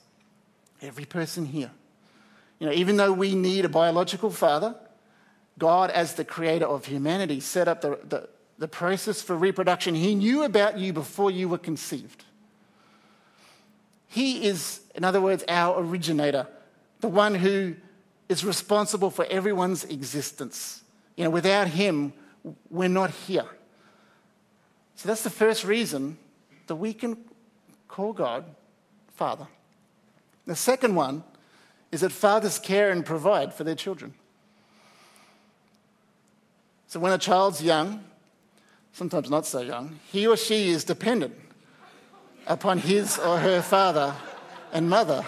every 0.81 1.05
person 1.05 1.45
here. 1.45 1.71
You 2.59 2.67
know, 2.67 2.73
even 2.73 2.97
though 2.97 3.13
we 3.13 3.35
need 3.35 3.65
a 3.65 3.69
biological 3.69 4.31
father, 4.31 4.75
God, 5.57 5.91
as 5.91 6.15
the 6.15 6.25
creator 6.25 6.65
of 6.65 6.85
humanity, 6.85 7.39
set 7.39 7.67
up 7.67 7.81
the, 7.81 7.99
the, 8.07 8.29
the 8.57 8.67
process 8.67 9.21
for 9.21 9.35
reproduction. 9.35 9.95
He 9.95 10.15
knew 10.15 10.43
about 10.43 10.77
you 10.77 10.93
before 10.93 11.31
you 11.31 11.47
were 11.47 11.57
conceived. 11.57 12.25
He 14.07 14.45
is, 14.45 14.81
in 14.95 15.03
other 15.03 15.21
words, 15.21 15.43
our 15.47 15.79
originator, 15.79 16.47
the 17.01 17.07
one 17.07 17.35
who 17.35 17.75
is 18.29 18.45
responsible 18.45 19.09
for 19.09 19.25
everyone's 19.25 19.83
existence. 19.85 20.83
You 21.15 21.25
know, 21.25 21.29
without 21.29 21.67
him, 21.67 22.13
we're 22.69 22.89
not 22.89 23.11
here. 23.11 23.45
So 24.95 25.07
that's 25.07 25.23
the 25.23 25.29
first 25.29 25.63
reason 25.63 26.17
that 26.67 26.75
we 26.75 26.93
can 26.93 27.17
call 27.87 28.13
God 28.13 28.45
Father. 29.15 29.47
The 30.45 30.55
second 30.55 30.95
one 30.95 31.23
is 31.91 32.01
that 32.01 32.11
fathers 32.11 32.59
care 32.59 32.91
and 32.91 33.05
provide 33.05 33.53
for 33.53 33.63
their 33.63 33.75
children. 33.75 34.13
So 36.93 36.99
when 36.99 37.11
a 37.11 37.17
child's 37.17 37.59
young, 37.59 38.03
sometimes 38.91 39.27
not 39.27 39.47
so 39.47 39.61
young, 39.61 39.99
he 40.11 40.27
or 40.27 40.37
she 40.37 40.69
is 40.69 40.83
dependent 40.83 41.33
upon 42.45 42.77
his 42.77 43.17
or 43.17 43.39
her 43.39 43.63
father 43.63 44.13
and 44.71 44.87
mother 44.87 45.25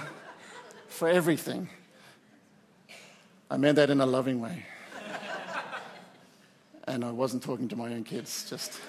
for 0.90 1.08
everything. 1.08 1.68
I 3.50 3.58
meant 3.58 3.78
that 3.78 3.90
in 3.90 4.00
a 4.00 4.06
loving 4.06 4.42
way. 4.42 4.64
and 6.88 7.04
I 7.04 7.10
wasn't 7.10 7.42
talking 7.42 7.68
to 7.70 7.76
my 7.76 7.94
own 7.94 8.04
kids, 8.04 8.48
just. 8.48 8.80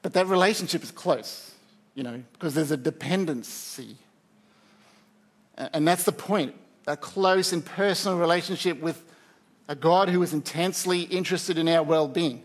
but 0.00 0.14
that 0.14 0.28
relationship 0.28 0.82
is 0.82 0.90
close, 0.90 1.52
you 1.94 2.02
know, 2.02 2.22
because 2.32 2.54
there's 2.54 2.70
a 2.70 2.78
dependency. 2.78 3.98
And 5.58 5.86
that's 5.86 6.04
the 6.04 6.12
point 6.12 6.54
a 6.86 6.96
close 6.96 7.52
and 7.52 7.62
personal 7.62 8.16
relationship 8.16 8.80
with 8.80 9.02
a 9.68 9.74
God 9.74 10.08
who 10.08 10.22
is 10.22 10.32
intensely 10.32 11.02
interested 11.02 11.58
in 11.58 11.68
our 11.68 11.82
well 11.82 12.08
being. 12.08 12.42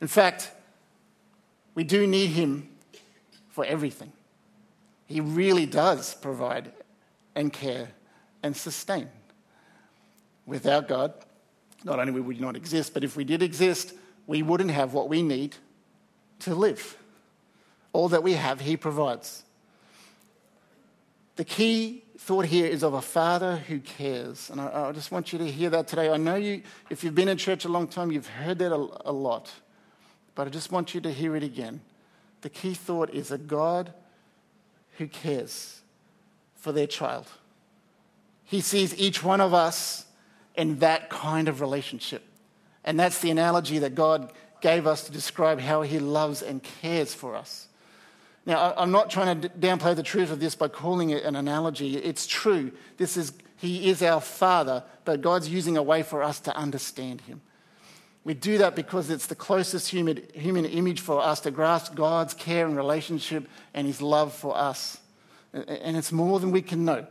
In 0.00 0.08
fact, 0.08 0.50
we 1.74 1.84
do 1.84 2.06
need 2.06 2.28
Him 2.28 2.68
for 3.48 3.64
everything. 3.64 4.12
He 5.06 5.20
really 5.20 5.66
does 5.66 6.14
provide 6.14 6.72
and 7.34 7.52
care 7.52 7.88
and 8.42 8.56
sustain. 8.56 9.08
Without 10.46 10.88
God, 10.88 11.12
not 11.84 11.98
only 11.98 12.12
would 12.12 12.26
we 12.26 12.38
not 12.38 12.56
exist, 12.56 12.94
but 12.94 13.04
if 13.04 13.16
we 13.16 13.24
did 13.24 13.42
exist, 13.42 13.94
we 14.26 14.42
wouldn't 14.42 14.70
have 14.70 14.92
what 14.94 15.08
we 15.08 15.22
need 15.22 15.56
to 16.40 16.54
live. 16.54 16.96
All 17.92 18.08
that 18.08 18.22
we 18.22 18.34
have, 18.34 18.60
He 18.60 18.76
provides. 18.76 19.44
The 21.36 21.44
key 21.44 22.04
thought 22.22 22.46
here 22.46 22.66
is 22.66 22.84
of 22.84 22.94
a 22.94 23.02
father 23.02 23.56
who 23.56 23.80
cares. 23.80 24.48
And 24.48 24.60
I, 24.60 24.88
I, 24.88 24.92
just 24.92 25.10
want 25.10 25.32
you 25.32 25.40
to 25.40 25.50
hear 25.50 25.70
that 25.70 25.88
today. 25.88 26.08
I 26.08 26.16
know 26.16 26.36
you, 26.36 26.62
if 26.88 27.02
you've 27.02 27.16
been 27.16 27.26
in 27.26 27.36
church 27.36 27.64
a 27.64 27.68
long 27.68 27.88
time, 27.88 28.12
you've 28.12 28.28
heard 28.28 28.60
that 28.60 28.72
a, 28.72 28.86
a 29.04 29.10
lot. 29.10 29.50
But 30.36 30.46
I 30.46 30.50
just 30.50 30.70
want 30.70 30.94
you 30.94 31.00
to 31.00 31.10
hear 31.10 31.34
it 31.34 31.42
again. 31.42 31.80
The 32.42 32.48
key 32.48 32.74
thought 32.74 33.10
is 33.10 33.32
a 33.32 33.38
God 33.38 33.92
who 34.98 35.08
cares 35.08 35.80
for 36.54 36.70
their 36.70 36.86
child. 36.86 37.26
He 38.44 38.60
sees 38.60 38.96
each 38.96 39.24
one 39.24 39.40
of 39.40 39.52
us 39.52 40.06
in 40.54 40.78
that 40.78 41.10
kind 41.10 41.48
of 41.48 41.60
relationship. 41.60 42.22
And 42.84 43.00
that's 43.00 43.18
the 43.18 43.32
analogy 43.32 43.80
that 43.80 43.96
God 43.96 44.32
gave 44.60 44.86
us 44.86 45.04
to 45.06 45.12
describe 45.12 45.58
how 45.58 45.82
He 45.82 45.98
loves 45.98 46.40
and 46.40 46.62
cares 46.62 47.14
for 47.14 47.34
us. 47.34 47.66
Now, 48.44 48.74
I'm 48.76 48.90
not 48.90 49.08
trying 49.10 49.40
to 49.40 49.48
downplay 49.48 49.94
the 49.94 50.02
truth 50.02 50.30
of 50.30 50.40
this 50.40 50.54
by 50.54 50.68
calling 50.68 51.10
it 51.10 51.22
an 51.22 51.36
analogy. 51.36 51.96
It's 51.96 52.26
true. 52.26 52.72
This 52.96 53.16
is, 53.16 53.32
he 53.56 53.88
is 53.88 54.02
our 54.02 54.20
Father, 54.20 54.82
but 55.04 55.20
God's 55.20 55.48
using 55.48 55.76
a 55.76 55.82
way 55.82 56.02
for 56.02 56.22
us 56.22 56.40
to 56.40 56.56
understand 56.56 57.20
Him. 57.22 57.40
We 58.24 58.34
do 58.34 58.58
that 58.58 58.74
because 58.74 59.10
it's 59.10 59.26
the 59.26 59.34
closest 59.34 59.88
human, 59.88 60.22
human 60.34 60.64
image 60.64 61.00
for 61.00 61.20
us 61.20 61.40
to 61.40 61.50
grasp 61.50 61.94
God's 61.94 62.34
care 62.34 62.66
and 62.66 62.76
relationship 62.76 63.48
and 63.74 63.86
His 63.86 64.02
love 64.02 64.32
for 64.32 64.56
us. 64.56 64.98
And 65.52 65.96
it's 65.96 66.12
more 66.12 66.40
than 66.40 66.50
we 66.50 66.62
can 66.62 66.84
know. 66.84 67.06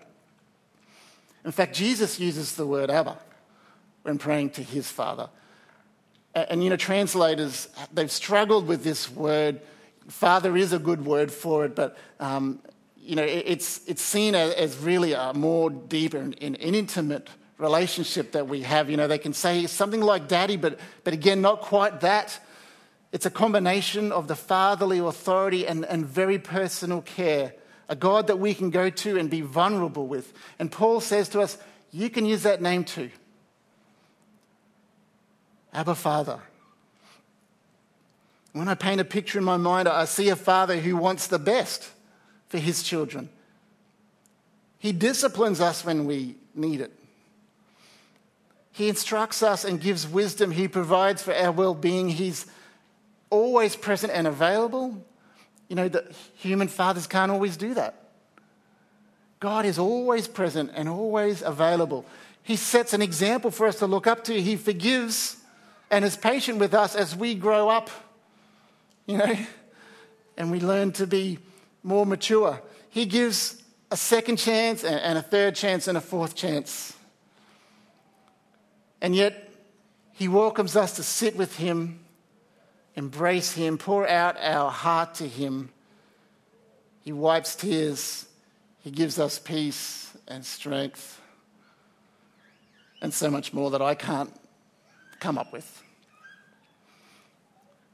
In 1.44 1.52
fact, 1.52 1.76
Jesus 1.76 2.20
uses 2.20 2.56
the 2.56 2.66
word 2.66 2.90
Abba 2.90 3.18
when 4.04 4.18
praying 4.18 4.52
to 4.52 4.64
his 4.64 4.90
Father. 4.90 5.30
And, 6.34 6.64
you 6.64 6.70
know, 6.70 6.78
translators, 6.78 7.68
they've 7.94 8.12
struggled 8.12 8.68
with 8.68 8.84
this 8.84 9.12
word. 9.12 9.60
Father 10.08 10.56
is 10.58 10.74
a 10.74 10.80
good 10.80 11.06
word 11.06 11.32
for 11.32 11.66
it, 11.66 11.76
but, 11.76 11.98
um, 12.20 12.60
you 12.98 13.16
know, 13.16 13.24
it's, 13.24 13.82
it's 13.88 14.02
seen 14.02 14.36
as 14.36 14.78
really 14.78 15.14
a 15.14 15.34
more 15.34 15.70
deep 15.70 16.14
and, 16.14 16.36
and 16.42 16.56
intimate 16.58 17.30
relationship 17.58 18.32
that 18.34 18.48
we 18.48 18.62
have. 18.62 18.90
You 18.90 18.98
know, 18.98 19.08
they 19.08 19.18
can 19.18 19.34
say 19.34 19.68
something 19.68 20.02
like 20.02 20.28
daddy, 20.28 20.58
but, 20.58 20.80
but 21.04 21.14
again, 21.14 21.42
not 21.42 21.62
quite 21.62 22.02
that. 22.02 22.40
It's 23.12 23.26
a 23.26 23.32
combination 23.32 24.12
of 24.12 24.28
the 24.28 24.36
fatherly 24.36 25.00
authority 25.00 25.68
and, 25.68 25.86
and 25.86 26.06
very 26.06 26.40
personal 26.40 27.02
care 27.02 27.54
a 27.92 27.96
God 27.96 28.28
that 28.28 28.40
we 28.40 28.54
can 28.54 28.70
go 28.70 28.90
to 28.90 29.20
and 29.20 29.30
be 29.30 29.42
vulnerable 29.42 30.08
with. 30.08 30.32
And 30.58 30.72
Paul 30.72 31.02
says 31.02 31.28
to 31.30 31.42
us, 31.42 31.58
You 31.92 32.10
can 32.10 32.26
use 32.26 32.44
that 32.44 32.62
name 32.62 32.86
too. 32.86 33.12
Abba 35.74 35.96
Father. 35.96 36.40
When 38.54 38.68
I 38.68 38.76
paint 38.76 39.00
a 39.00 39.06
picture 39.06 39.40
in 39.40 39.46
my 39.46 39.58
mind, 39.58 39.88
I 39.88 40.06
see 40.06 40.30
a 40.30 40.36
father 40.36 40.78
who 40.78 40.98
wants 40.98 41.28
the 41.28 41.40
best 41.40 41.90
for 42.50 42.58
his 42.58 42.84
children. 42.84 43.30
He 44.78 44.92
disciplines 44.92 45.62
us 45.62 45.86
when 45.86 46.06
we 46.06 46.36
need 46.54 46.82
it. 46.82 46.92
He 48.74 48.90
instructs 48.90 49.44
us 49.44 49.64
and 49.64 49.80
gives 49.80 50.08
wisdom. 50.08 50.52
He 50.52 50.68
provides 50.68 51.22
for 51.22 51.36
our 51.36 51.52
well 51.52 51.76
being. 51.76 52.10
He's 52.10 52.46
always 53.30 53.76
present 53.76 54.12
and 54.14 54.28
available. 54.28 55.06
You 55.68 55.76
know, 55.76 55.88
the 55.88 56.14
human 56.36 56.68
fathers 56.68 57.08
can't 57.08 57.32
always 57.32 57.58
do 57.58 57.74
that. 57.76 57.96
God 59.40 59.66
is 59.66 59.80
always 59.80 60.28
present 60.28 60.72
and 60.76 60.88
always 60.88 61.42
available. 61.42 62.06
He 62.44 62.56
sets 62.56 62.94
an 62.94 63.02
example 63.02 63.52
for 63.52 63.68
us 63.68 63.80
to 63.80 63.88
look 63.88 64.08
up 64.08 64.24
to. 64.26 64.42
He 64.42 64.56
forgives 64.56 65.38
and 65.90 66.06
is 66.06 66.16
patient 66.16 66.60
with 66.60 66.74
us 66.74 66.96
as 66.96 67.16
we 67.16 67.36
grow 67.36 67.70
up, 67.70 67.90
you 69.06 69.18
know, 69.18 69.36
and 70.38 70.52
we 70.52 70.60
learn 70.60 70.92
to 70.94 71.08
be 71.08 71.40
more 71.84 72.06
mature. 72.06 72.62
He 72.90 73.06
gives 73.06 73.62
a 73.90 73.98
second 73.98 74.38
chance 74.38 74.84
and 74.84 75.18
a 75.18 75.22
third 75.22 75.56
chance 75.56 75.88
and 75.88 75.98
a 75.98 76.02
fourth 76.02 76.36
chance. 76.36 76.96
And 79.02 79.16
yet, 79.16 79.52
He 80.14 80.28
welcomes 80.28 80.76
us 80.76 80.96
to 80.98 81.04
sit 81.04 81.36
with 81.36 81.58
Him 81.58 82.02
embrace 82.96 83.54
Him, 83.54 83.78
pour 83.78 84.08
out 84.08 84.38
our 84.40 84.70
heart 84.70 85.16
to 85.16 85.28
Him. 85.28 85.70
He 87.04 87.12
wipes 87.12 87.56
tears, 87.56 88.28
He 88.84 88.92
gives 88.92 89.20
us 89.20 89.40
peace 89.40 90.12
and 90.28 90.46
strength, 90.46 91.20
and 93.02 93.14
so 93.14 93.30
much 93.30 93.54
more 93.54 93.72
that 93.72 93.82
I 93.82 93.96
can't 93.96 94.34
come 95.20 95.38
up 95.38 95.52
with. 95.52 95.81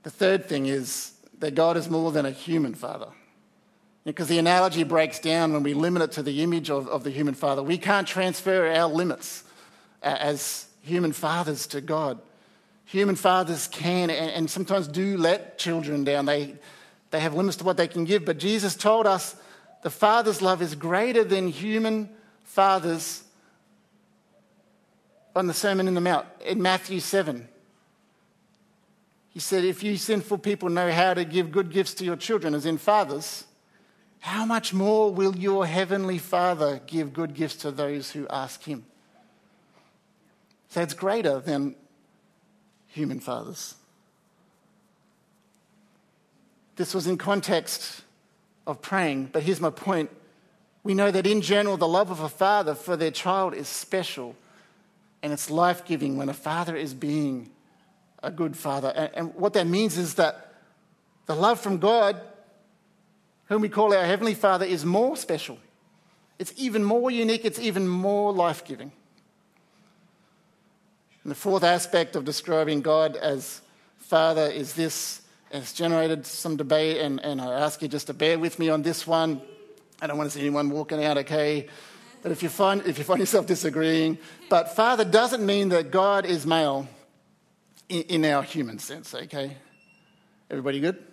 The 0.08 0.12
third 0.12 0.46
thing 0.46 0.68
is 0.68 1.12
that 1.40 1.54
God 1.54 1.76
is 1.76 1.90
more 1.90 2.14
than 2.14 2.26
a 2.26 2.32
human 2.32 2.76
father. 2.76 3.10
Because 4.06 4.30
the 4.30 4.40
analogy 4.40 4.84
breaks 4.84 5.20
down 5.20 5.52
when 5.52 5.64
we 5.64 5.74
limit 5.74 6.02
it 6.02 6.12
to 6.14 6.24
the 6.24 6.42
image 6.44 6.70
of, 6.70 6.88
of 6.88 7.04
the 7.04 7.12
human 7.12 7.34
father. 7.34 7.62
We 7.62 7.78
can't 7.78 8.08
transfer 8.08 8.72
our 8.72 8.88
limits 8.88 9.44
as 10.02 10.68
human 10.82 11.12
fathers 11.12 11.68
to 11.68 11.82
God 11.82 12.20
human 12.88 13.16
fathers 13.16 13.68
can 13.68 14.10
and, 14.10 14.32
and 14.32 14.50
sometimes 14.50 14.88
do 14.88 15.18
let 15.18 15.58
children 15.58 16.04
down. 16.04 16.26
They, 16.26 16.56
they 17.12 17.20
have 17.20 17.36
limits 17.36 17.58
to 17.58 17.64
what 17.64 17.78
they 17.78 17.88
can 17.88 18.06
give, 18.06 18.26
but 18.26 18.40
Jesus 18.40 18.76
told 18.76 19.06
us 19.06 19.36
the 19.84 19.90
Father's 19.90 20.42
love 20.42 20.62
is 20.62 20.74
greater 20.74 21.24
than 21.24 21.50
human 21.50 22.10
fathers 22.46 23.24
on 25.36 25.48
the 25.48 25.54
Sermon 25.54 25.88
in 25.88 25.94
the 25.94 26.02
Mount 26.02 26.26
in 26.44 26.62
Matthew 26.62 27.00
7. 27.00 27.48
He 29.38 29.42
said, 29.42 29.66
If 29.66 29.84
you 29.84 29.98
sinful 29.98 30.40
people 30.40 30.68
know 30.68 30.92
how 30.92 31.14
to 31.14 31.24
give 31.24 31.52
good 31.52 31.70
gifts 31.70 31.94
to 31.94 32.04
your 32.04 32.16
children, 32.16 32.56
as 32.56 32.66
in 32.66 32.80
fathers, 32.80 33.46
how 34.18 34.46
much 34.46 34.74
more 34.74 35.14
will 35.14 35.38
your 35.38 35.68
heavenly 35.68 36.18
Father 36.18 36.82
give 36.88 37.14
good 37.14 37.36
gifts 37.36 37.58
to 37.58 37.70
those 37.70 38.10
who 38.10 38.26
ask 38.32 38.64
him? 38.64 38.84
So 40.70 40.82
it's 40.82 40.96
greater 40.96 41.40
than 41.40 41.76
human 42.88 43.20
fathers. 43.20 43.76
This 46.76 46.96
was 46.96 47.06
in 47.06 47.20
context 47.20 48.02
of 48.66 48.82
praying, 48.82 49.30
but 49.34 49.44
here's 49.44 49.62
my 49.62 49.70
point. 49.70 50.10
We 50.82 50.96
know 50.96 51.12
that 51.12 51.28
in 51.28 51.42
general, 51.42 51.78
the 51.78 51.88
love 51.88 52.10
of 52.10 52.22
a 52.22 52.30
father 52.30 52.74
for 52.74 52.98
their 52.98 53.12
child 53.12 53.54
is 53.54 53.68
special 53.68 54.36
and 55.22 55.32
it's 55.32 55.52
life 55.52 55.86
giving 55.86 56.18
when 56.18 56.28
a 56.28 56.34
father 56.34 56.76
is 56.76 56.96
being 56.96 57.52
a 58.24 58.32
good 58.32 58.56
father. 58.56 58.92
And, 58.96 59.10
and, 59.14 59.36
what 59.36 59.54
that 59.54 59.68
means 59.68 59.98
is 59.98 60.16
that 60.16 60.54
the 61.26 61.36
love 61.36 61.60
from 61.60 61.78
God, 61.78 62.20
whom 63.46 63.62
we 63.62 63.70
call 63.70 63.94
our 63.94 64.06
Heavenly 64.06 64.34
Father, 64.34 64.66
is 64.66 64.86
more 64.86 65.16
special 65.16 65.58
It's 66.40 66.54
even 66.58 66.84
more 66.84 67.10
unique, 67.12 67.46
it's 67.46 67.60
even 67.60 67.88
more 67.88 68.32
life 68.32 68.66
giving. 68.66 68.92
And 71.24 71.32
the 71.32 71.36
fourth 71.36 71.64
aspect 71.64 72.16
of 72.16 72.26
describing 72.26 72.82
God 72.82 73.16
as 73.16 73.62
Father 73.98 74.48
is 74.48 74.74
this. 74.74 75.22
It's 75.52 75.74
generated 75.74 76.26
some 76.26 76.58
debate, 76.58 76.98
and, 76.98 77.20
and 77.24 77.42
I 77.42 77.60
ask 77.60 77.82
you 77.82 77.88
just 77.88 78.08
to 78.08 78.14
bear 78.14 78.38
with 78.38 78.60
me 78.60 78.70
on 78.70 78.82
this 78.82 79.08
one. 79.08 79.42
I 80.02 80.08
don't 80.08 80.18
want 80.18 80.30
to 80.30 80.34
see 80.36 80.42
anyone 80.42 80.70
walking 80.70 81.04
out, 81.04 81.18
okay? 81.20 81.68
But 82.22 82.32
if 82.32 82.44
you 82.44 82.50
find, 82.50 82.86
if 82.86 82.98
you 82.98 83.04
find 83.04 83.20
yourself 83.20 83.46
disagreeing, 83.48 84.18
but 84.50 84.76
Father 84.76 85.06
doesn't 85.06 85.46
mean 85.46 85.70
that 85.70 85.92
God 85.92 86.26
is 86.26 86.46
male 86.46 86.88
in, 87.90 88.02
in 88.04 88.26
our 88.26 88.44
human 88.44 88.80
sense, 88.80 89.14
okay? 89.14 89.58
Everybody 90.50 90.80
good? 90.80 91.04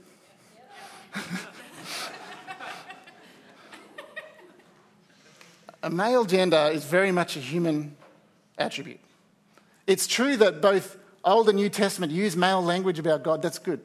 a 5.83 5.91
male 5.91 6.25
gender 6.25 6.71
is 6.73 6.85
very 6.85 7.13
much 7.13 7.37
a 7.37 7.41
human 7.41 7.97
attribute. 8.59 9.01
It's 9.87 10.07
true 10.07 10.37
that 10.39 10.63
both 10.63 10.97
Old 11.25 11.49
and 11.49 11.57
New 11.57 11.69
Testament 11.69 12.13
use 12.13 12.37
male 12.37 12.63
language 12.63 12.99
about 12.99 13.23
God. 13.23 13.43
That's 13.43 13.59
good. 13.59 13.81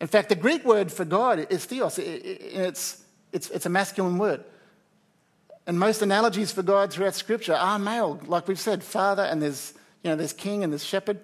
In 0.00 0.06
fact, 0.06 0.28
the 0.28 0.34
Greek 0.34 0.64
word 0.64 0.92
for 0.92 1.04
God 1.04 1.46
is 1.50 1.64
theos. 1.64 1.98
It's, 1.98 3.02
it's, 3.32 3.50
it's 3.50 3.66
a 3.66 3.70
masculine 3.70 4.18
word. 4.18 4.44
And 5.66 5.78
most 5.78 6.02
analogies 6.02 6.52
for 6.52 6.62
God 6.62 6.92
throughout 6.92 7.14
Scripture 7.14 7.54
are 7.54 7.78
male. 7.78 8.20
Like 8.26 8.46
we've 8.46 8.60
said, 8.60 8.84
father, 8.84 9.22
and 9.22 9.42
there's, 9.42 9.74
you 10.02 10.10
know, 10.10 10.16
there's 10.16 10.32
king 10.32 10.62
and 10.62 10.72
there's 10.72 10.84
shepherd. 10.84 11.18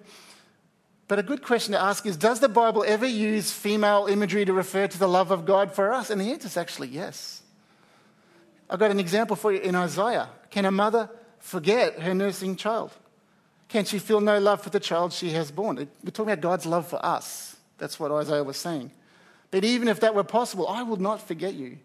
But 1.07 1.19
a 1.19 1.23
good 1.23 1.43
question 1.43 1.73
to 1.73 1.81
ask 1.81 2.05
is 2.05 2.17
Does 2.17 2.39
the 2.39 2.49
Bible 2.49 2.83
ever 2.87 3.05
use 3.05 3.51
female 3.51 4.07
imagery 4.09 4.45
to 4.45 4.53
refer 4.53 4.87
to 4.87 4.99
the 4.99 5.07
love 5.07 5.31
of 5.31 5.45
God 5.45 5.73
for 5.73 5.91
us? 5.91 6.09
And 6.09 6.19
the 6.19 6.31
answer 6.31 6.47
is 6.47 6.57
actually 6.57 6.89
yes. 6.89 7.41
I've 8.69 8.79
got 8.79 8.91
an 8.91 8.99
example 8.99 9.35
for 9.35 9.51
you 9.51 9.59
in 9.59 9.75
Isaiah. 9.75 10.29
Can 10.49 10.65
a 10.65 10.71
mother 10.71 11.09
forget 11.39 11.99
her 11.99 12.13
nursing 12.13 12.55
child? 12.55 12.91
Can 13.67 13.85
she 13.85 13.99
feel 13.99 14.21
no 14.21 14.39
love 14.39 14.61
for 14.61 14.69
the 14.69 14.79
child 14.79 15.13
she 15.13 15.31
has 15.31 15.51
born? 15.51 15.75
We're 15.75 16.11
talking 16.11 16.31
about 16.31 16.41
God's 16.41 16.65
love 16.65 16.87
for 16.87 17.03
us. 17.03 17.57
That's 17.77 17.99
what 17.99 18.11
Isaiah 18.11 18.43
was 18.43 18.57
saying. 18.57 18.91
But 19.51 19.63
even 19.63 19.87
if 19.87 19.99
that 19.99 20.15
were 20.15 20.23
possible, 20.23 20.67
I 20.67 20.83
will 20.83 20.97
not 20.97 21.27
forget 21.27 21.53
you. 21.53 21.77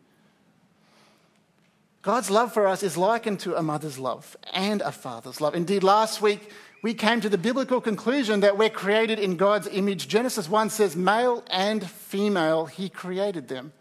God's 2.03 2.31
love 2.31 2.53
for 2.53 2.67
us 2.67 2.83
is 2.83 2.97
likened 2.97 3.41
to 3.41 3.57
a 3.57 3.63
mother's 3.63 3.99
love 3.99 4.37
and 4.53 4.81
a 4.81 4.93
father's 4.93 5.41
love. 5.41 5.55
Indeed, 5.55 5.83
last 5.83 6.23
week 6.23 6.51
we 6.83 6.95
came 6.95 7.21
to 7.21 7.29
the 7.29 7.39
biblical 7.39 7.81
conclusion 7.81 8.41
that 8.41 8.57
we're 8.57 8.71
created 8.71 9.19
in 9.19 9.37
God's 9.37 9.67
image. 9.67 10.07
Genesis 10.07 10.49
1 10.49 10.71
says, 10.71 10.95
male 10.95 11.43
and 11.49 11.89
female, 11.89 12.67
he 12.67 12.89
created 12.89 13.49
them. 13.49 13.73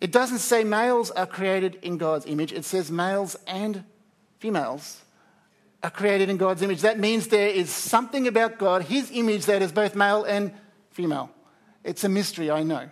It 0.00 0.12
doesn't 0.12 0.38
say 0.38 0.64
males 0.64 1.10
are 1.12 1.26
created 1.26 1.78
in 1.82 1.96
God's 1.96 2.26
image, 2.26 2.52
it 2.52 2.64
says 2.64 2.90
males 2.90 3.36
and 3.46 3.84
females 4.38 5.00
are 5.82 5.90
created 5.90 6.28
in 6.28 6.36
God's 6.36 6.62
image. 6.62 6.82
That 6.82 6.98
means 6.98 7.28
there 7.28 7.48
is 7.48 7.70
something 7.70 8.28
about 8.28 8.58
God, 8.58 8.82
his 8.82 9.10
image, 9.12 9.46
that 9.46 9.62
is 9.62 9.72
both 9.72 9.94
male 9.94 10.24
and 10.24 10.52
female. 10.90 11.30
It's 11.84 12.04
a 12.04 12.08
mystery, 12.08 12.50
I 12.50 12.62
know. 12.62 12.88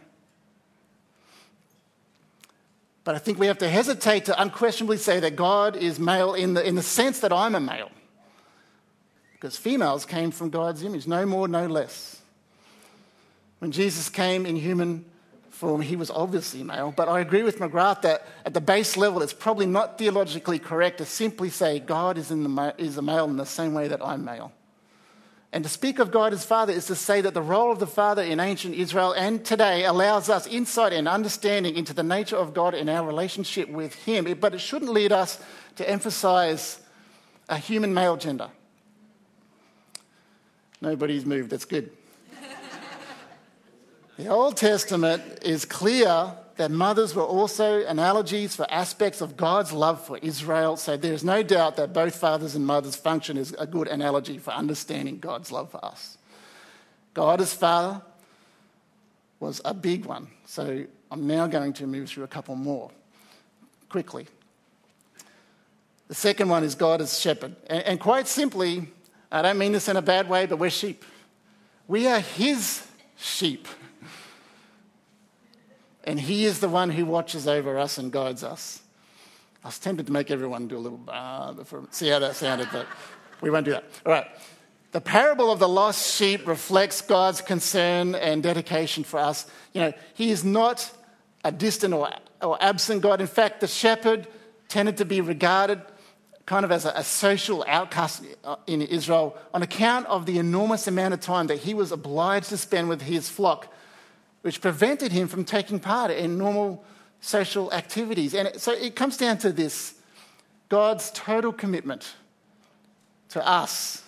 But 3.04 3.14
I 3.14 3.19
think 3.19 3.38
we 3.38 3.47
have 3.47 3.59
to 3.59 3.69
hesitate 3.69 4.26
to 4.26 4.40
unquestionably 4.40 4.97
say 4.97 5.21
that 5.21 5.37
God 5.37 5.76
is 5.76 5.99
male 5.99 6.35
in 6.35 6.54
the, 6.54 6.66
in 6.66 6.75
the 6.75 6.83
sense 6.83 7.21
that 7.21 7.33
I'm 7.33 7.54
a 7.54 7.61
male. 7.61 7.90
Because 9.41 9.57
females 9.57 10.05
came 10.05 10.31
from 10.31 10.51
God's 10.51 10.85
image, 10.85 11.07
no 11.07 11.25
more, 11.25 11.49
no 11.49 11.67
less. 11.67 12.21
When 13.59 13.73
Jesus 13.73 14.11
came 14.11 14.45
in 14.45 14.55
human 14.55 15.07
form, 15.49 15.81
he 15.81 15.97
was 15.97 16.11
obviously 16.11 16.63
male. 16.63 16.93
But 16.95 17.09
I 17.09 17.21
agree 17.21 17.43
with 17.43 17.59
McGrath 17.59 18.03
that 18.03 18.27
at 18.45 18.53
the 18.53 18.61
base 18.61 18.99
level, 18.99 19.23
it's 19.23 19.33
probably 19.33 19.65
not 19.65 19.97
theologically 19.97 20.59
correct 20.59 20.99
to 20.99 21.07
simply 21.07 21.49
say 21.49 21.81
God 21.81 22.19
is, 22.19 22.31
in 22.31 22.43
the, 22.43 22.75
is 22.77 22.99
a 22.99 23.03
male 23.03 23.25
in 23.25 23.39
the 23.39 23.47
same 23.47 23.73
way 23.73 23.89
that 23.89 24.05
I'm 24.05 24.26
male. 24.26 24.53
And 25.53 25.65
to 25.65 25.71
speak 25.71 26.00
of 26.00 26.11
God 26.11 26.35
as 26.35 26.45
Father 26.45 26.75
is 26.75 26.87
to 26.87 26.95
say 26.95 27.23
that 27.23 27.33
the 27.33 27.43
role 27.43 27.73
of 27.73 27.79
the 27.79 27.87
Father 27.87 28.23
in 28.23 28.41
ancient 28.41 28.75
Israel 28.75 29.13
and 29.13 29.43
today 29.43 29.87
allows 29.87 30.29
us 30.29 30.47
insight 30.47 30.93
and 30.93 31.09
understanding 31.09 31.76
into 31.76 31.95
the 31.95 32.03
nature 32.03 32.37
of 32.37 32.53
God 32.53 32.75
and 32.75 32.91
our 32.91 33.07
relationship 33.07 33.71
with 33.71 33.95
Him. 33.95 34.26
But 34.39 34.55
it 34.55 34.61
shouldn't 34.61 34.93
lead 34.93 35.13
us 35.13 35.43
to 35.76 35.89
emphasize 35.89 36.79
a 37.49 37.57
human 37.57 37.95
male 37.95 38.19
gender. 38.19 38.50
Nobody's 40.80 41.26
moved, 41.26 41.50
that's 41.50 41.64
good. 41.64 41.90
the 44.16 44.28
Old 44.28 44.56
Testament 44.56 45.23
is 45.43 45.64
clear 45.64 46.34
that 46.56 46.71
mothers 46.71 47.14
were 47.14 47.25
also 47.25 47.84
analogies 47.86 48.54
for 48.54 48.66
aspects 48.71 49.21
of 49.21 49.36
God's 49.36 49.73
love 49.73 50.04
for 50.04 50.19
Israel. 50.19 50.76
So 50.76 50.97
there's 50.97 51.25
no 51.25 51.43
doubt 51.43 51.76
that 51.76 51.93
both 51.93 52.16
fathers 52.16 52.54
and 52.54 52.66
mothers 52.66 52.97
function 52.97 53.38
as 53.38 53.52
a 53.58 53.66
good 53.66 53.88
analogy 53.88 54.38
for 54.38 54.50
understanding 54.50 55.19
God's 55.19 55.50
love 55.50 55.71
for 55.71 55.82
us. 55.82 56.19
God 57.14 57.40
as 57.40 57.54
Father 57.54 58.02
was 59.40 59.60
a 59.64 59.73
big 59.73 60.04
one. 60.04 60.28
So 60.45 60.84
I'm 61.10 61.26
now 61.26 61.47
going 61.47 61.73
to 61.75 61.86
move 61.86 62.08
through 62.08 62.25
a 62.25 62.28
couple 62.28 62.56
more 62.56 62.90
quickly. 63.88 64.26
The 66.08 66.14
second 66.14 66.49
one 66.49 66.62
is 66.62 66.75
God 66.75 67.00
as 67.00 67.19
shepherd. 67.19 67.56
And, 67.69 67.99
quite 67.99 68.26
simply, 68.26 68.88
I 69.32 69.43
don't 69.43 69.58
mean 69.58 69.73
this 69.73 69.88
in 69.88 69.97
a 69.97 70.02
bad 70.02 70.28
way, 70.28 70.47
but 70.47 70.58
we're 70.58 70.71
sheep. 70.71 71.04
We 71.86 72.06
are 72.06 72.21
His 72.21 72.86
sheep 73.16 73.66
and 76.04 76.19
He 76.19 76.45
is 76.45 76.60
the 76.60 76.69
one 76.69 76.90
who 76.90 77.04
watches 77.04 77.47
over 77.47 77.78
us 77.78 77.99
and 77.99 78.10
guides 78.10 78.43
us. 78.43 78.82
I 79.62 79.69
was 79.69 79.78
tempted 79.78 80.06
to 80.06 80.12
make 80.12 80.30
everyone 80.30 80.69
do 80.69 80.76
a 80.76 80.80
little 80.80 81.00
ah 81.08 81.52
before, 81.52 81.86
see 81.90 82.08
how 82.08 82.19
that 82.19 82.36
sounded, 82.36 82.69
but 82.73 82.86
we 83.40 83.50
won't 83.50 83.64
do 83.64 83.73
that. 83.73 83.84
All 84.06 84.12
right. 84.12 84.26
The 84.93 85.00
parable 85.00 85.52
of 85.52 85.60
the 85.60 85.69
lost 85.69 86.16
sheep 86.16 86.49
reflects 86.49 87.00
God's 87.00 87.40
concern 87.40 88.16
and 88.16 88.43
dedication 88.43 89.04
for 89.04 89.21
us. 89.21 89.47
You 89.73 89.82
know, 89.82 89.93
He 90.14 90.30
is 90.30 90.45
not 90.45 90.90
a 91.45 91.52
distant 91.52 91.95
or, 91.95 92.10
or 92.43 92.58
absent 92.60 93.02
God. 93.02 93.21
In 93.21 93.28
fact, 93.28 93.60
the 93.60 93.69
shepherd 93.69 94.26
tended 94.69 94.97
to 94.97 95.04
be 95.04 95.21
regarded 95.21 95.80
kind 96.47 96.65
of 96.65 96.73
as 96.73 96.85
a, 96.85 97.05
social 97.05 97.65
outcast 97.69 98.25
in 98.67 98.83
Israel 98.83 99.37
on 99.55 99.63
account 99.63 100.07
of 100.07 100.26
the 100.26 100.39
enormous 100.39 100.87
amount 100.87 101.15
of 101.15 101.21
time 101.21 101.47
that 101.47 101.59
he 101.59 101.75
was 101.75 101.93
obliged 101.93 102.49
to 102.49 102.57
spend 102.57 102.89
with 102.89 103.03
his 103.03 103.29
flock 103.29 103.73
which 104.43 104.61
prevented 104.61 105.13
him 105.13 105.29
from 105.29 105.45
taking 105.45 105.79
part 105.79 106.11
in 106.11 106.39
normal 106.39 106.85
social 107.21 107.73
activities. 107.73 108.35
And 108.35 108.50
so 108.57 108.73
it 108.73 108.97
comes 108.97 109.17
down 109.17 109.39
to 109.39 109.53
this 109.53 109.95
God's 110.69 111.11
total 111.11 111.53
commitment 111.53 112.15
to 113.31 113.47
us, 113.47 114.03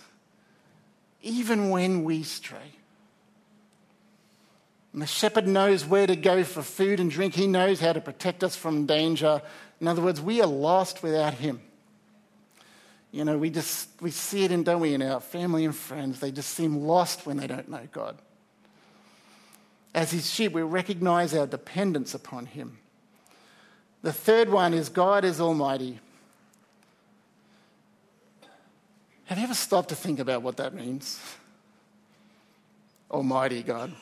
even 1.21 1.71
when 1.71 2.05
we 2.05 2.23
stray. 2.23 2.77
And 4.93 5.03
the 5.03 5.07
shepherd 5.07 5.47
knows 5.47 5.85
where 5.85 6.07
to 6.07 6.17
go 6.17 6.45
for 6.45 6.63
food 6.63 7.01
and 7.01 7.11
drink. 7.11 7.35
He 7.35 7.47
knows 7.47 7.81
how 7.81 7.93
to 7.93 8.01
protect 8.01 8.45
us 8.45 8.57
from 8.57 8.87
danger. 8.87 9.41
In 9.81 9.89
other 9.89 10.03
words, 10.03 10.21
we 10.21 10.41
are 10.41 10.47
lost 10.47 11.03
without 11.03 11.35
him. 11.35 11.63
You 13.13 13.27
know, 13.27 13.37
we 13.37 13.51
just 13.51 13.89
we 14.01 14.11
see 14.11 14.45
it 14.45 14.51
in, 14.51 14.63
don't 14.65 14.81
we, 14.81 14.95
in 14.95 15.03
our 15.03 15.21
family 15.21 15.67
and 15.67 15.77
friends. 15.77 16.19
They 16.19 16.33
just 16.33 16.51
seem 16.51 16.87
lost 16.87 17.27
when 17.27 17.37
they 17.37 17.47
don't 17.47 17.69
know 17.69 17.87
God. 17.93 18.17
As 19.95 20.11
his 20.11 20.29
sheep, 20.29 20.53
we 20.53 20.63
recognize 20.63 21.35
our 21.35 21.47
dependence 21.47 22.15
upon 22.15 22.47
him. 22.47 22.79
The 24.01 24.13
third 24.13 24.49
one 24.49 24.73
is 24.73 24.89
God 24.89 25.25
is 25.25 25.41
Almighty. 25.41 26.01
Have 29.27 29.39
you 29.39 29.45
ever 29.45 29.55
stopped 29.55 29.91
to 29.91 29.95
think 29.95 30.19
about 30.19 30.43
what 30.43 30.57
that 30.57 30.75
means? 30.75 31.21
Almighty 33.11 33.63
God. 33.63 33.93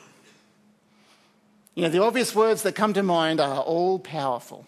You 1.75 1.83
know, 1.83 1.89
the 1.89 2.01
obvious 2.01 2.33
words 2.33 2.63
that 2.63 2.75
come 2.75 2.93
to 2.93 3.03
mind 3.03 3.39
are 3.39 3.59
all 3.59 3.99
powerful. 3.99 4.67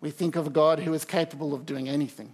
We 0.00 0.10
think 0.10 0.36
of 0.36 0.46
a 0.46 0.50
God 0.50 0.80
who 0.80 0.94
is 0.94 1.04
capable 1.04 1.54
of 1.54 1.66
doing 1.66 1.88
anything. 1.88 2.32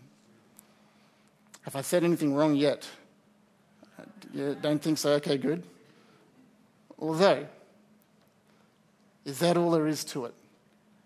Have 1.62 1.74
I 1.74 1.81
said 1.81 2.05
anything 2.05 2.35
wrong 2.35 2.55
yet? 2.55 2.88
Uh, 3.98 4.02
you 4.33 4.57
don't 4.61 4.81
think 4.81 4.98
so? 4.98 5.14
Okay, 5.14 5.37
good. 5.37 5.64
Although, 6.98 7.46
is 9.24 9.40
that 9.40 9.57
all 9.57 9.72
there 9.72 9.88
is 9.88 10.05
to 10.05 10.26
it? 10.26 10.35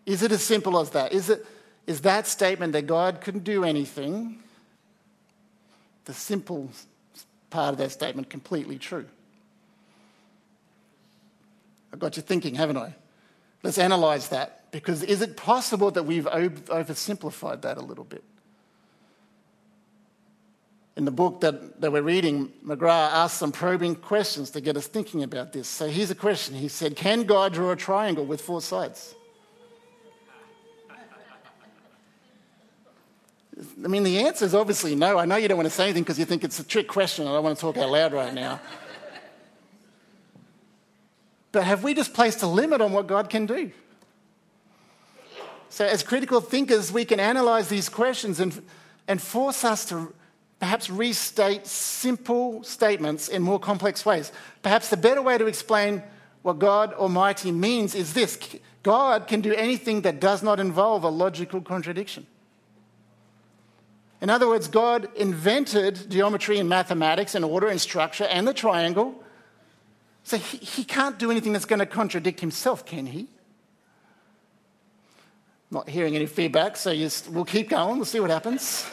Is 0.05 0.23
it 0.23 0.33
as 0.33 0.43
simple 0.43 0.79
as 0.79 0.91
that? 0.91 1.13
Is, 1.13 1.31
it, 1.31 1.47
is 1.87 2.03
that 2.03 2.27
statement 2.27 2.75
that 2.75 2.87
God 2.87 3.23
couldn't 3.23 3.45
do 3.45 3.65
anything, 3.65 4.43
the 6.05 6.13
simple 6.13 6.71
part 7.49 7.73
of 7.73 7.79
that 7.79 7.91
statement, 7.91 8.29
completely 8.29 8.77
true? 8.77 9.07
I've 11.93 11.99
got 11.99 12.17
you 12.17 12.23
thinking, 12.23 12.55
haven't 12.55 12.77
I? 12.77 12.95
Let's 13.63 13.79
analyze 13.79 14.29
that 14.29 14.60
because 14.71 15.03
is 15.03 15.23
it 15.23 15.37
possible 15.37 15.91
that 15.91 16.05
we've 16.05 16.25
oversimplified 16.25 17.63
that 17.63 17.77
a 17.77 17.83
little 17.83 18.05
bit? 18.05 18.25
in 21.01 21.07
the 21.07 21.11
book 21.11 21.41
that, 21.41 21.81
that 21.81 21.91
we're 21.91 22.03
reading, 22.03 22.53
McGrath 22.63 23.13
asked 23.13 23.39
some 23.39 23.53
probing 23.53 23.95
questions 23.95 24.51
to 24.51 24.61
get 24.61 24.77
us 24.77 24.87
thinking 24.87 25.23
about 25.23 25.51
this. 25.51 25.67
So 25.67 25.89
here's 25.89 26.11
a 26.11 26.15
question. 26.15 26.55
He 26.55 26.69
said, 26.69 26.95
Can 26.95 27.23
God 27.23 27.55
draw 27.55 27.71
a 27.71 27.77
triangle 27.77 28.27
with 28.27 28.43
four 28.43 28.61
sides? 28.61 29.15
I 33.83 33.89
mean, 33.89 34.05
the 34.05 34.19
answer 34.19 34.45
is 34.45 34.55
obviously 34.55 34.95
no. 34.95 35.19
I 35.19 35.25
know 35.25 35.37
you 35.37 35.49
don't 35.49 35.57
want 35.57 35.71
to 35.71 35.75
say 35.75 35.85
anything 35.85 36.03
because 36.03 36.19
you 36.19 36.27
think 36.27 36.45
it's 36.45 36.59
a 36.61 36.65
trick 36.65 36.87
question. 36.87 37.27
I 37.27 37.33
don't 37.33 37.45
want 37.45 37.57
to 37.57 37.61
talk 37.63 37.79
out 37.79 37.91
loud 37.91 38.13
right 38.13 38.35
now. 38.35 38.61
but 41.51 41.65
have 41.65 41.83
we 41.83 41.95
just 41.95 42.13
placed 42.13 42.43
a 42.43 42.47
limit 42.47 42.83
on 42.83 42.93
what 42.93 43.07
God 43.07 43.31
can 43.31 43.47
do? 43.47 43.73
So, 45.71 45.87
as 45.87 46.03
critical 46.03 46.41
thinkers, 46.41 46.93
we 46.93 47.05
can 47.05 47.21
analyze 47.21 47.69
these 47.69 47.89
questions 47.89 48.41
and, 48.41 48.61
and 49.07 49.23
force 49.23 49.65
us 49.65 49.85
to 49.87 50.13
perhaps 50.59 50.91
restate 50.91 51.67
simple 51.67 52.63
statements 52.65 53.29
in 53.29 53.41
more 53.41 53.61
complex 53.61 54.05
ways. 54.05 54.33
Perhaps 54.63 54.91
the 54.91 54.97
better 54.97 55.23
way 55.23 55.39
to 55.39 55.47
explain 55.47 56.03
what 56.43 56.59
God 56.59 56.93
Almighty 56.95 57.53
means 57.53 57.95
is 57.95 58.13
this 58.15 58.37
God 58.83 59.29
can 59.29 59.41
do 59.41 59.55
anything 59.55 60.01
that 60.03 60.21
does 60.21 60.43
not 60.43 60.59
involve 60.59 61.05
a 61.05 61.09
logical 61.09 61.61
contradiction. 61.61 62.27
In 64.21 64.29
other 64.29 64.49
words, 64.49 64.67
God 64.67 65.09
invented 65.15 66.11
geometry 66.11 66.59
and 66.59 66.69
mathematics 66.69 67.35
and 67.37 67.45
order 67.45 67.69
and 67.69 67.81
structure 67.81 68.25
and 68.25 68.47
the 68.47 68.53
triangle. 68.53 69.23
So 70.25 70.37
he, 70.37 70.59
he 70.59 70.85
can't 70.85 71.19
do 71.19 71.31
anything 71.31 71.53
that's 71.53 71.65
going 71.65 71.79
to 71.79 71.87
contradict 71.87 72.41
himself, 72.41 72.85
can 72.85 73.07
he? 73.07 73.29
Not 75.71 75.89
hearing 75.89 76.17
any 76.17 76.27
feedback, 76.27 76.77
so 76.77 76.93
we'll 77.31 77.45
keep 77.45 77.69
going. 77.69 77.97
We'll 77.97 78.05
see 78.05 78.21
what 78.21 78.31
happens. 78.31 78.87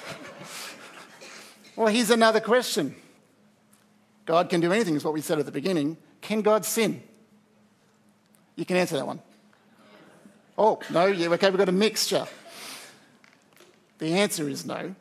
well, 1.75 1.87
here's 1.87 2.11
another 2.11 2.39
question 2.39 2.95
God 4.25 4.49
can 4.49 4.61
do 4.61 4.71
anything, 4.71 4.95
is 4.95 5.03
what 5.03 5.13
we 5.13 5.21
said 5.21 5.39
at 5.39 5.45
the 5.45 5.51
beginning. 5.51 5.97
Can 6.21 6.41
God 6.41 6.65
sin? 6.65 7.01
You 8.55 8.65
can 8.65 8.75
answer 8.75 8.97
that 8.97 9.07
one. 9.07 9.21
Oh, 10.57 10.79
no, 10.89 11.05
yeah, 11.05 11.29
okay, 11.29 11.49
we've 11.49 11.57
got 11.57 11.69
a 11.69 11.71
mixture. 11.71 12.27
The 13.99 14.13
answer 14.13 14.49
is 14.49 14.65
no. 14.65 14.95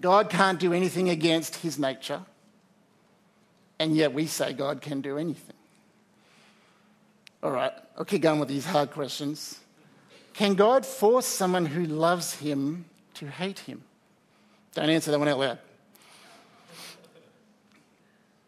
God 0.00 0.28
can't 0.30 0.60
do 0.60 0.72
anything 0.72 1.08
against 1.08 1.56
his 1.56 1.78
nature, 1.78 2.22
and 3.78 3.96
yet 3.96 4.12
we 4.12 4.26
say 4.26 4.52
God 4.52 4.80
can 4.80 5.00
do 5.00 5.18
anything. 5.18 5.56
All 7.42 7.50
right, 7.50 7.72
I'll 7.96 8.04
keep 8.04 8.22
going 8.22 8.38
with 8.40 8.48
these 8.48 8.66
hard 8.66 8.90
questions. 8.90 9.58
Can 10.38 10.54
God 10.54 10.86
force 10.86 11.26
someone 11.26 11.66
who 11.66 11.84
loves 11.84 12.34
him 12.34 12.84
to 13.14 13.26
hate 13.26 13.58
him? 13.58 13.82
Don't 14.72 14.88
answer 14.88 15.10
that 15.10 15.18
one 15.18 15.26
out 15.26 15.40
loud. 15.40 15.58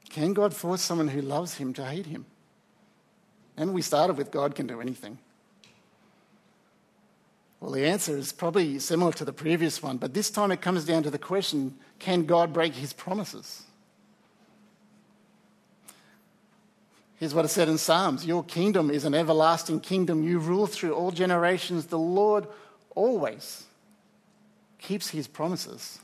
Can 0.09 0.33
God 0.33 0.55
force 0.55 0.83
someone 0.83 1.09
who 1.09 1.20
loves 1.20 1.55
him 1.55 1.74
to 1.74 1.85
hate 1.85 2.07
him? 2.07 2.26
And 3.57 3.74
we 3.74 3.83
started 3.83 4.16
with 4.16 4.31
God 4.31 4.55
can 4.55 4.68
do 4.68 4.81
anything. 4.81 5.18
Well, 7.59 7.72
the 7.72 7.85
answer 7.85 8.16
is 8.16 8.33
probably 8.33 8.79
similar 8.79 9.11
to 9.14 9.24
the 9.24 9.33
previous 9.33 9.83
one, 9.83 9.96
but 9.96 10.14
this 10.14 10.31
time 10.31 10.53
it 10.53 10.61
comes 10.61 10.85
down 10.85 11.03
to 11.03 11.11
the 11.11 11.18
question 11.18 11.76
can 11.98 12.24
God 12.24 12.53
break 12.53 12.74
his 12.74 12.92
promises? 12.92 13.64
Here's 17.20 17.35
what 17.35 17.44
it 17.44 17.48
said 17.48 17.68
in 17.68 17.76
Psalms 17.76 18.24
Your 18.24 18.42
kingdom 18.42 18.90
is 18.90 19.04
an 19.04 19.14
everlasting 19.14 19.80
kingdom. 19.80 20.24
You 20.24 20.38
rule 20.38 20.66
through 20.66 20.94
all 20.94 21.11
generations. 21.11 21.87
The 21.87 21.98
Lord 21.98 22.46
always 22.94 23.64
keeps 24.78 25.11
his 25.11 25.28
promises. 25.28 25.98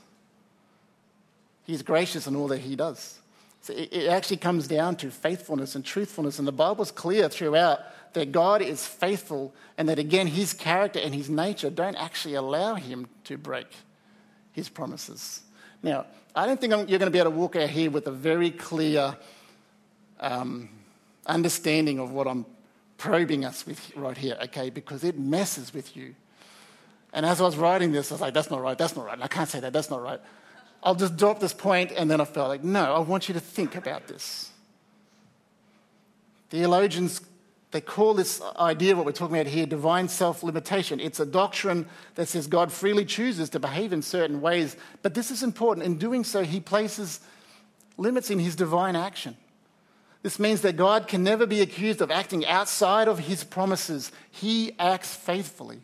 He's 1.65 1.81
gracious 1.81 2.27
in 2.27 2.35
all 2.35 2.47
that 2.49 2.59
he 2.59 2.75
does. 2.75 3.19
So 3.61 3.73
it 3.73 4.07
actually 4.07 4.37
comes 4.37 4.67
down 4.67 4.95
to 4.97 5.09
faithfulness 5.09 5.73
and 5.73 5.83
truthfulness. 5.83 6.37
And 6.37 6.47
the 6.47 6.51
Bible's 6.53 6.91
clear 6.91 7.27
throughout 7.27 7.79
that 8.13 8.31
God 8.31 8.61
is 8.61 8.85
faithful 8.85 9.55
and 9.75 9.89
that, 9.89 9.97
again, 9.97 10.27
his 10.27 10.53
character 10.53 10.99
and 10.99 11.15
his 11.15 11.31
nature 11.31 11.71
don't 11.71 11.95
actually 11.95 12.35
allow 12.35 12.75
him 12.75 13.07
to 13.23 13.39
break 13.39 13.67
his 14.51 14.69
promises. 14.69 15.41
Now, 15.81 16.05
I 16.35 16.45
don't 16.45 16.61
think 16.61 16.71
you're 16.71 16.99
going 16.99 17.11
to 17.11 17.11
be 17.11 17.19
able 17.19 17.31
to 17.31 17.37
walk 17.37 17.55
out 17.55 17.69
here 17.69 17.89
with 17.89 18.05
a 18.05 18.11
very 18.11 18.51
clear 18.51 19.17
um, 20.19 20.69
understanding 21.27 21.99
of 21.99 22.11
what 22.11 22.27
I'm 22.27 22.45
probing 22.97 23.45
us 23.45 23.65
with 23.65 23.95
right 23.95 24.17
here, 24.17 24.37
okay? 24.45 24.69
Because 24.69 25.03
it 25.03 25.17
messes 25.19 25.73
with 25.73 25.95
you. 25.95 26.15
And 27.13 27.25
as 27.25 27.39
I 27.39 27.43
was 27.43 27.57
writing 27.57 27.91
this, 27.91 28.11
I 28.11 28.15
was 28.15 28.21
like, 28.21 28.33
that's 28.33 28.49
not 28.49 28.61
right, 28.61 28.77
that's 28.77 28.95
not 28.95 29.05
right. 29.05 29.19
I 29.21 29.27
can't 29.27 29.49
say 29.49 29.59
that, 29.59 29.73
that's 29.73 29.89
not 29.89 30.01
right. 30.01 30.19
I'll 30.83 30.95
just 30.95 31.17
drop 31.17 31.39
this 31.39 31.53
point, 31.53 31.91
and 31.91 32.09
then 32.09 32.21
I 32.21 32.25
felt 32.25 32.49
like, 32.49 32.63
no, 32.63 32.93
I 32.93 32.99
want 32.99 33.27
you 33.27 33.33
to 33.33 33.39
think 33.39 33.75
about 33.75 34.07
this. 34.07 34.51
Theologians, 36.49 37.21
they 37.71 37.81
call 37.81 38.13
this 38.13 38.41
idea, 38.57 38.95
what 38.95 39.05
we're 39.05 39.11
talking 39.11 39.35
about 39.35 39.47
here, 39.47 39.65
divine 39.65 40.07
self 40.07 40.43
limitation. 40.43 40.99
It's 40.99 41.19
a 41.19 41.25
doctrine 41.25 41.87
that 42.15 42.27
says 42.27 42.47
God 42.47 42.71
freely 42.71 43.05
chooses 43.05 43.49
to 43.49 43.59
behave 43.59 43.91
in 43.91 44.01
certain 44.01 44.39
ways, 44.39 44.77
but 45.01 45.13
this 45.13 45.31
is 45.31 45.43
important. 45.43 45.85
In 45.85 45.97
doing 45.97 46.23
so, 46.23 46.43
he 46.43 46.59
places 46.59 47.19
limits 47.97 48.29
in 48.29 48.39
his 48.39 48.55
divine 48.55 48.95
action. 48.95 49.35
This 50.23 50.39
means 50.39 50.61
that 50.61 50.77
God 50.77 51.07
can 51.07 51.23
never 51.23 51.45
be 51.45 51.61
accused 51.61 52.01
of 52.01 52.11
acting 52.11 52.45
outside 52.45 53.07
of 53.07 53.19
his 53.19 53.43
promises. 53.43 54.11
He 54.31 54.73
acts 54.79 55.15
faithfully. 55.15 55.81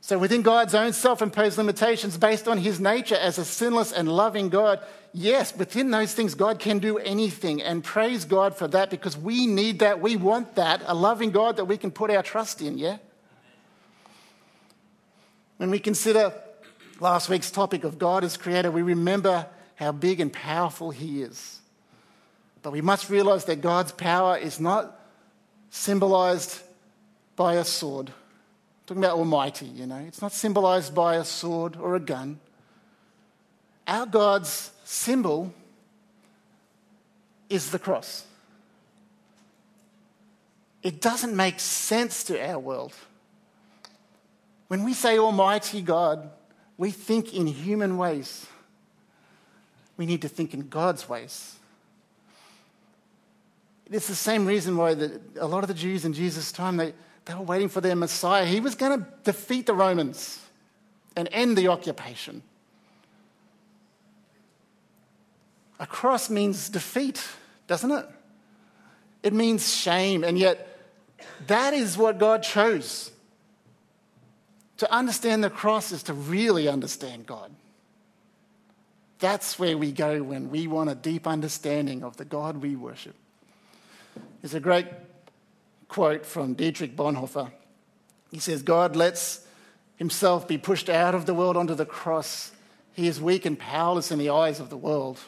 So, 0.00 0.18
within 0.18 0.42
God's 0.42 0.74
own 0.74 0.92
self 0.92 1.22
imposed 1.22 1.56
limitations, 1.56 2.18
based 2.18 2.46
on 2.46 2.58
his 2.58 2.78
nature 2.78 3.14
as 3.14 3.38
a 3.38 3.44
sinless 3.44 3.90
and 3.90 4.06
loving 4.06 4.50
God, 4.50 4.80
yes, 5.14 5.56
within 5.56 5.90
those 5.90 6.12
things, 6.12 6.34
God 6.34 6.58
can 6.58 6.78
do 6.78 6.98
anything. 6.98 7.62
And 7.62 7.82
praise 7.82 8.26
God 8.26 8.54
for 8.54 8.68
that 8.68 8.90
because 8.90 9.16
we 9.16 9.46
need 9.46 9.78
that. 9.78 10.02
We 10.02 10.16
want 10.16 10.56
that. 10.56 10.82
A 10.84 10.94
loving 10.94 11.30
God 11.30 11.56
that 11.56 11.64
we 11.64 11.78
can 11.78 11.90
put 11.90 12.10
our 12.10 12.22
trust 12.22 12.60
in, 12.60 12.76
yeah? 12.76 12.98
When 15.56 15.70
we 15.70 15.78
consider 15.78 16.34
last 17.00 17.30
week's 17.30 17.50
topic 17.50 17.84
of 17.84 17.98
God 17.98 18.24
as 18.24 18.36
creator, 18.36 18.70
we 18.70 18.82
remember 18.82 19.46
how 19.76 19.92
big 19.92 20.20
and 20.20 20.30
powerful 20.30 20.90
he 20.90 21.22
is. 21.22 21.60
But 22.64 22.72
we 22.72 22.80
must 22.80 23.10
realize 23.10 23.44
that 23.44 23.60
God's 23.60 23.92
power 23.92 24.38
is 24.38 24.58
not 24.58 24.98
symbolized 25.68 26.62
by 27.36 27.56
a 27.56 27.64
sword. 27.64 28.08
I'm 28.08 28.14
talking 28.86 29.04
about 29.04 29.18
Almighty, 29.18 29.66
you 29.66 29.86
know. 29.86 30.02
It's 30.08 30.22
not 30.22 30.32
symbolized 30.32 30.94
by 30.94 31.16
a 31.16 31.24
sword 31.24 31.76
or 31.76 31.94
a 31.94 32.00
gun. 32.00 32.40
Our 33.86 34.06
God's 34.06 34.70
symbol 34.82 35.52
is 37.50 37.70
the 37.70 37.78
cross. 37.78 38.24
It 40.82 41.02
doesn't 41.02 41.36
make 41.36 41.60
sense 41.60 42.24
to 42.24 42.50
our 42.50 42.58
world. 42.58 42.94
When 44.68 44.84
we 44.84 44.94
say 44.94 45.18
Almighty 45.18 45.82
God, 45.82 46.30
we 46.78 46.90
think 46.90 47.34
in 47.34 47.46
human 47.46 47.98
ways. 47.98 48.46
We 49.98 50.06
need 50.06 50.22
to 50.22 50.28
think 50.28 50.54
in 50.54 50.68
God's 50.70 51.06
ways. 51.10 51.56
It's 53.94 54.08
the 54.08 54.16
same 54.16 54.44
reason 54.44 54.76
why 54.76 54.94
the, 54.94 55.20
a 55.38 55.46
lot 55.46 55.62
of 55.62 55.68
the 55.68 55.74
Jews 55.74 56.04
in 56.04 56.14
Jesus' 56.14 56.50
time, 56.50 56.78
they, 56.78 56.94
they 57.26 57.34
were 57.34 57.42
waiting 57.42 57.68
for 57.68 57.80
their 57.80 57.94
Messiah. 57.94 58.44
He 58.44 58.58
was 58.58 58.74
going 58.74 58.98
to 58.98 59.06
defeat 59.22 59.66
the 59.66 59.72
Romans 59.72 60.40
and 61.14 61.28
end 61.30 61.56
the 61.56 61.68
occupation. 61.68 62.42
A 65.78 65.86
cross 65.86 66.28
means 66.28 66.68
defeat, 66.70 67.24
doesn't 67.68 67.92
it? 67.92 68.04
It 69.22 69.32
means 69.32 69.72
shame, 69.72 70.24
and 70.24 70.36
yet 70.36 70.76
that 71.46 71.72
is 71.72 71.96
what 71.96 72.18
God 72.18 72.42
chose. 72.42 73.12
To 74.78 74.92
understand 74.92 75.44
the 75.44 75.50
cross 75.50 75.92
is 75.92 76.02
to 76.04 76.14
really 76.14 76.66
understand 76.66 77.26
God. 77.26 77.52
That's 79.20 79.56
where 79.56 79.78
we 79.78 79.92
go 79.92 80.20
when 80.24 80.50
we 80.50 80.66
want 80.66 80.90
a 80.90 80.96
deep 80.96 81.28
understanding 81.28 82.02
of 82.02 82.16
the 82.16 82.24
God 82.24 82.56
we 82.56 82.74
worship. 82.74 83.14
There's 84.40 84.54
a 84.54 84.60
great 84.60 84.86
quote 85.88 86.26
from 86.26 86.54
Dietrich 86.54 86.96
Bonhoeffer. 86.96 87.50
He 88.30 88.38
says, 88.38 88.62
God 88.62 88.96
lets 88.96 89.46
himself 89.96 90.48
be 90.48 90.58
pushed 90.58 90.88
out 90.88 91.14
of 91.14 91.26
the 91.26 91.34
world 91.34 91.56
onto 91.56 91.74
the 91.74 91.86
cross. 91.86 92.52
He 92.92 93.06
is 93.06 93.20
weak 93.20 93.46
and 93.46 93.58
powerless 93.58 94.10
in 94.10 94.18
the 94.18 94.30
eyes 94.30 94.60
of 94.60 94.70
the 94.70 94.76
world. 94.76 95.20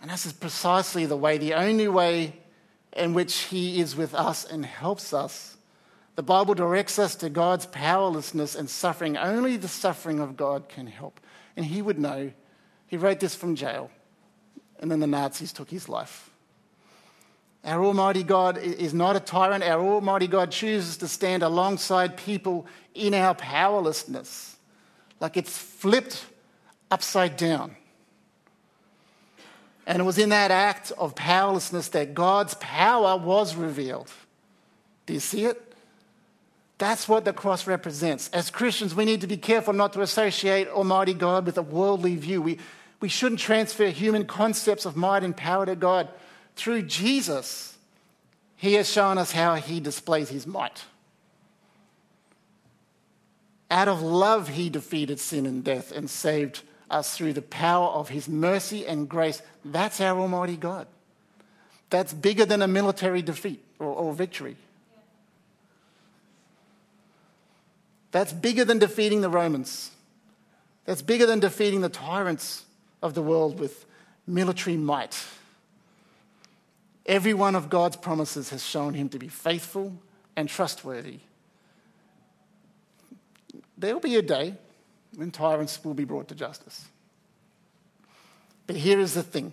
And 0.00 0.10
this 0.10 0.26
is 0.26 0.32
precisely 0.32 1.06
the 1.06 1.16
way, 1.16 1.38
the 1.38 1.54
only 1.54 1.88
way 1.88 2.34
in 2.92 3.14
which 3.14 3.34
he 3.44 3.80
is 3.80 3.96
with 3.96 4.14
us 4.14 4.44
and 4.44 4.64
helps 4.64 5.12
us. 5.12 5.56
The 6.16 6.22
Bible 6.22 6.54
directs 6.54 6.98
us 6.98 7.16
to 7.16 7.30
God's 7.30 7.66
powerlessness 7.66 8.54
and 8.54 8.68
suffering. 8.70 9.16
Only 9.16 9.56
the 9.56 9.68
suffering 9.68 10.20
of 10.20 10.36
God 10.36 10.68
can 10.68 10.86
help. 10.86 11.18
And 11.56 11.66
he 11.66 11.82
would 11.82 11.98
know. 11.98 12.32
He 12.86 12.96
wrote 12.96 13.20
this 13.20 13.34
from 13.34 13.56
jail. 13.56 13.90
And 14.78 14.90
then 14.90 15.00
the 15.00 15.06
Nazis 15.06 15.52
took 15.52 15.70
his 15.70 15.88
life. 15.88 16.30
Our 17.64 17.82
Almighty 17.82 18.22
God 18.22 18.58
is 18.58 18.92
not 18.92 19.16
a 19.16 19.20
tyrant. 19.20 19.64
Our 19.64 19.80
Almighty 19.80 20.26
God 20.26 20.50
chooses 20.50 20.98
to 20.98 21.08
stand 21.08 21.42
alongside 21.42 22.16
people 22.16 22.66
in 22.94 23.14
our 23.14 23.34
powerlessness. 23.34 24.56
Like 25.18 25.36
it's 25.36 25.56
flipped 25.56 26.26
upside 26.90 27.36
down. 27.36 27.74
And 29.86 30.00
it 30.00 30.04
was 30.04 30.18
in 30.18 30.28
that 30.30 30.50
act 30.50 30.92
of 30.98 31.14
powerlessness 31.14 31.88
that 31.88 32.14
God's 32.14 32.54
power 32.54 33.16
was 33.16 33.54
revealed. 33.54 34.10
Do 35.06 35.14
you 35.14 35.20
see 35.20 35.44
it? 35.44 35.74
That's 36.78 37.08
what 37.08 37.24
the 37.24 37.32
cross 37.32 37.66
represents. 37.66 38.28
As 38.30 38.50
Christians, 38.50 38.94
we 38.94 39.04
need 39.04 39.20
to 39.20 39.26
be 39.26 39.36
careful 39.36 39.72
not 39.72 39.92
to 39.92 40.02
associate 40.02 40.68
Almighty 40.68 41.14
God 41.14 41.46
with 41.46 41.56
a 41.56 41.62
worldly 41.62 42.16
view. 42.16 42.42
We, 42.42 42.58
we 43.00 43.08
shouldn't 43.08 43.40
transfer 43.40 43.86
human 43.88 44.26
concepts 44.26 44.84
of 44.84 44.96
might 44.96 45.22
and 45.22 45.36
power 45.36 45.66
to 45.66 45.76
God. 45.76 46.08
Through 46.56 46.82
Jesus, 46.82 47.76
He 48.56 48.74
has 48.74 48.90
shown 48.90 49.18
us 49.18 49.32
how 49.32 49.54
He 49.54 49.80
displays 49.80 50.28
His 50.28 50.46
might. 50.46 50.84
Out 53.70 53.88
of 53.88 54.02
love, 54.02 54.48
He 54.48 54.70
defeated 54.70 55.18
sin 55.18 55.46
and 55.46 55.64
death 55.64 55.92
and 55.92 56.08
saved 56.08 56.62
us 56.90 57.16
through 57.16 57.32
the 57.32 57.42
power 57.42 57.88
of 57.88 58.08
His 58.08 58.28
mercy 58.28 58.86
and 58.86 59.08
grace. 59.08 59.42
That's 59.64 60.00
our 60.00 60.18
Almighty 60.18 60.56
God. 60.56 60.86
That's 61.90 62.12
bigger 62.12 62.44
than 62.44 62.62
a 62.62 62.68
military 62.68 63.22
defeat 63.22 63.64
or, 63.78 63.86
or 63.86 64.12
victory. 64.12 64.56
That's 68.10 68.32
bigger 68.32 68.64
than 68.64 68.78
defeating 68.78 69.22
the 69.22 69.28
Romans. 69.28 69.90
That's 70.84 71.02
bigger 71.02 71.26
than 71.26 71.40
defeating 71.40 71.80
the 71.80 71.88
tyrants 71.88 72.64
of 73.02 73.14
the 73.14 73.22
world 73.22 73.58
with 73.58 73.86
military 74.26 74.76
might. 74.76 75.20
Every 77.06 77.34
one 77.34 77.54
of 77.54 77.68
God's 77.68 77.96
promises 77.96 78.50
has 78.50 78.64
shown 78.64 78.94
him 78.94 79.08
to 79.10 79.18
be 79.18 79.28
faithful 79.28 79.94
and 80.36 80.48
trustworthy. 80.48 81.20
There 83.76 83.92
will 83.92 84.00
be 84.00 84.16
a 84.16 84.22
day 84.22 84.54
when 85.14 85.30
tyrants 85.30 85.84
will 85.84 85.94
be 85.94 86.04
brought 86.04 86.28
to 86.28 86.34
justice. 86.34 86.86
But 88.66 88.76
here 88.76 88.98
is 88.98 89.14
the 89.14 89.22
thing 89.22 89.52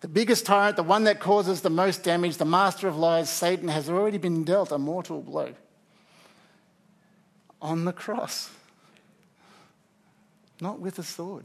the 0.00 0.08
biggest 0.08 0.46
tyrant, 0.46 0.76
the 0.76 0.82
one 0.82 1.04
that 1.04 1.20
causes 1.20 1.60
the 1.60 1.68
most 1.68 2.02
damage, 2.04 2.38
the 2.38 2.46
master 2.46 2.88
of 2.88 2.96
lies, 2.96 3.28
Satan, 3.28 3.68
has 3.68 3.90
already 3.90 4.16
been 4.16 4.44
dealt 4.44 4.72
a 4.72 4.78
mortal 4.78 5.20
blow 5.20 5.52
on 7.60 7.84
the 7.84 7.92
cross, 7.92 8.48
not 10.58 10.80
with 10.80 10.98
a 10.98 11.02
sword. 11.02 11.44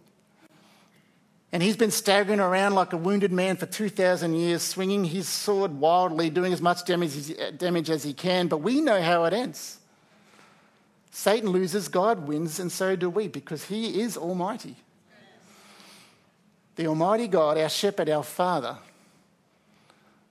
And 1.52 1.64
he's 1.64 1.78
been 1.78 1.92
staggering 1.92 2.40
around 2.42 2.74
like 2.74 2.92
a 2.92 2.98
wounded 2.98 3.32
man 3.32 3.56
for 3.56 3.66
2,000 3.66 4.34
years, 4.34 4.62
swinging 4.62 5.06
his 5.06 5.30
sword 5.30 5.80
wildly, 5.80 6.30
doing 6.30 6.52
as 6.52 6.62
much 6.62 6.84
damage 6.86 7.90
as 7.90 8.04
he 8.04 8.14
can. 8.14 8.48
But 8.48 8.58
we 8.58 8.82
know 8.82 9.02
how 9.02 9.24
it 9.24 9.34
ends. 9.34 9.80
Satan 11.12 11.50
loses, 11.52 11.88
God 11.88 12.28
wins, 12.28 12.60
and 12.60 12.70
so 12.70 12.98
do 12.98 13.10
we, 13.10 13.30
because 13.30 13.64
he 13.66 14.02
is 14.02 14.18
almighty. 14.18 14.76
The 16.76 16.88
almighty 16.88 17.30
God, 17.30 17.58
our 17.58 17.70
shepherd, 17.70 18.10
our 18.10 18.24
father. 18.24 18.78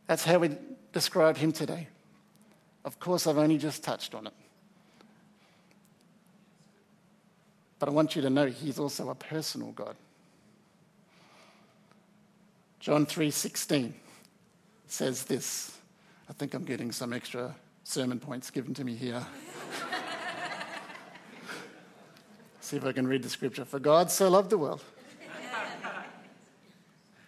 That's 0.06 0.24
how 0.24 0.40
we 0.40 0.50
describe 0.92 1.38
him 1.38 1.52
today. 1.52 1.88
Of 2.84 3.00
course, 3.00 3.26
I've 3.26 3.38
only 3.38 3.56
just 3.56 3.82
touched 3.82 4.14
on 4.14 4.26
it. 4.26 4.34
But 7.78 7.88
I 7.88 7.92
want 7.92 8.14
you 8.14 8.20
to 8.20 8.28
know 8.28 8.44
he's 8.44 8.78
also 8.78 9.08
a 9.08 9.14
personal 9.14 9.72
God. 9.72 9.96
John 12.84 13.06
3:16 13.06 13.94
says 14.86 15.24
this. 15.24 15.78
I 16.28 16.34
think 16.34 16.52
I'm 16.52 16.64
getting 16.64 16.92
some 16.92 17.14
extra 17.14 17.56
sermon 17.82 18.20
points 18.20 18.50
given 18.50 18.74
to 18.74 18.84
me 18.84 18.94
here. 18.94 19.24
See 22.60 22.76
if 22.76 22.84
I 22.84 22.92
can 22.92 23.06
read 23.06 23.22
the 23.22 23.30
scripture. 23.30 23.64
For 23.64 23.78
God 23.78 24.10
so 24.10 24.28
loved 24.28 24.50
the 24.50 24.58
world 24.58 24.82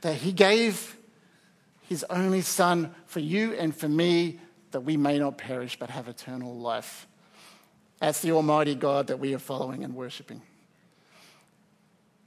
that 0.02 0.16
he 0.16 0.30
gave 0.30 0.94
his 1.88 2.04
only 2.10 2.42
son 2.42 2.94
for 3.06 3.20
you 3.20 3.54
and 3.54 3.74
for 3.74 3.88
me 3.88 4.38
that 4.72 4.82
we 4.82 4.98
may 4.98 5.18
not 5.18 5.38
perish 5.38 5.78
but 5.78 5.88
have 5.88 6.06
eternal 6.06 6.54
life. 6.54 7.06
That's 7.98 8.20
the 8.20 8.32
Almighty 8.32 8.74
God 8.74 9.06
that 9.06 9.18
we 9.18 9.34
are 9.34 9.38
following 9.38 9.84
and 9.84 9.94
worshipping. 9.94 10.42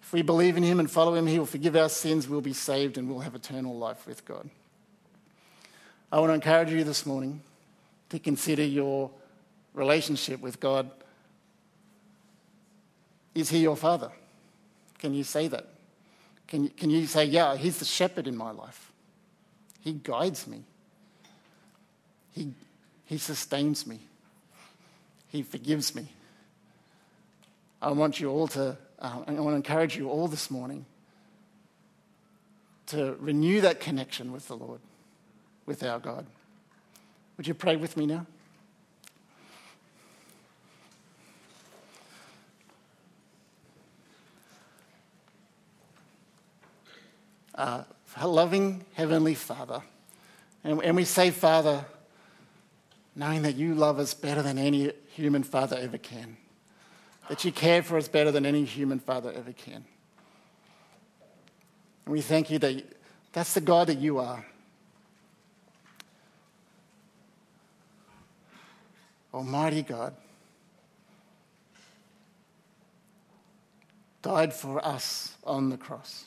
If 0.10 0.14
we 0.14 0.24
believe 0.24 0.58
in 0.58 0.64
Him 0.64 0.80
and 0.80 0.90
follow 0.90 1.14
Him, 1.14 1.28
He 1.28 1.38
will 1.38 1.46
forgive 1.46 1.76
our 1.76 1.88
sins, 1.88 2.28
we'll 2.28 2.42
be 2.42 2.52
saved, 2.52 2.98
and 2.98 3.08
we'll 3.08 3.20
have 3.20 3.36
eternal 3.36 3.78
life 3.78 4.08
with 4.08 4.26
God. 4.26 4.50
I 6.12 6.20
want 6.20 6.32
to 6.32 6.34
encourage 6.34 6.72
you 6.72 6.84
this 6.84 7.06
morning 7.06 7.44
to 8.10 8.18
consider 8.18 8.64
your 8.64 9.12
relationship 9.76 10.42
with 10.42 10.60
God. 10.60 10.90
Is 13.36 13.52
He 13.52 13.60
your 13.60 13.76
Father? 13.76 14.10
Can 14.98 15.14
you 15.14 15.24
say 15.24 15.48
that? 15.48 15.68
Can 16.48 16.64
you, 16.64 16.70
can 16.72 16.90
you 16.90 17.06
say, 17.06 17.26
Yeah, 17.26 17.56
He's 17.56 17.78
the 17.78 17.86
shepherd 17.86 18.26
in 18.26 18.36
my 18.36 18.50
life? 18.50 18.92
He 19.82 19.94
guides 19.94 20.48
me, 20.48 20.64
He, 22.32 22.52
he 23.06 23.20
sustains 23.20 23.86
me. 23.86 24.00
He 25.28 25.44
forgives 25.44 25.94
me. 25.94 26.08
I 27.80 27.92
want 27.92 28.20
you 28.20 28.32
all 28.32 28.48
to, 28.48 28.76
uh, 29.00 29.24
I 29.28 29.32
want 29.32 29.52
to 29.52 29.56
encourage 29.56 29.96
you 29.96 30.10
all 30.10 30.28
this 30.28 30.52
morning 30.52 30.86
to 32.88 33.16
renew 33.20 33.62
that 33.62 33.80
connection 33.80 34.32
with 34.32 34.48
the 34.48 34.58
Lord, 34.58 34.80
with 35.66 35.84
our 35.84 36.00
God. 36.00 36.26
Would 37.38 37.48
you 37.48 37.54
pray 37.54 37.76
with 37.76 37.96
me 37.96 38.06
now? 38.06 38.26
Uh, 47.56 47.84
loving 48.24 48.86
Heavenly 48.94 49.36
Father, 49.36 49.82
and, 50.64 50.82
and 50.82 50.96
we 50.96 51.04
say, 51.04 51.30
Father, 51.30 51.86
knowing 53.16 53.42
that 53.42 53.56
you 53.56 53.76
love 53.76 54.00
us 54.00 54.14
better 54.14 54.42
than 54.42 54.58
any 54.58 54.92
human 55.14 55.44
father 55.44 55.78
ever 55.78 55.98
can, 55.98 56.38
that 57.30 57.46
you 57.46 57.52
care 57.52 57.82
for 57.84 57.96
us 57.96 58.08
better 58.08 58.32
than 58.32 58.46
any 58.46 58.66
human 58.66 59.00
father 59.00 59.32
ever 59.32 59.54
can. 59.54 59.86
And 62.06 62.14
we 62.14 62.22
thank 62.22 62.50
you 62.50 62.58
that 62.60 62.84
that's 63.32 63.54
the 63.54 63.62
God 63.62 63.88
that 63.88 64.00
you 64.00 64.18
are. 64.18 64.46
Almighty 69.32 69.84
God, 69.84 70.16
died 74.24 74.52
for 74.52 74.84
us 74.84 75.36
on 75.44 75.70
the 75.70 75.78
cross. 75.78 76.26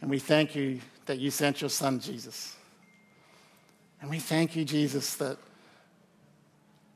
And 0.00 0.08
we 0.10 0.18
thank 0.18 0.54
you 0.54 0.80
that 1.04 1.18
you 1.18 1.30
sent 1.30 1.60
your 1.60 1.70
son, 1.70 2.00
Jesus. 2.00 2.56
And 4.04 4.10
we 4.10 4.18
thank 4.18 4.54
you, 4.54 4.66
Jesus, 4.66 5.14
that, 5.14 5.38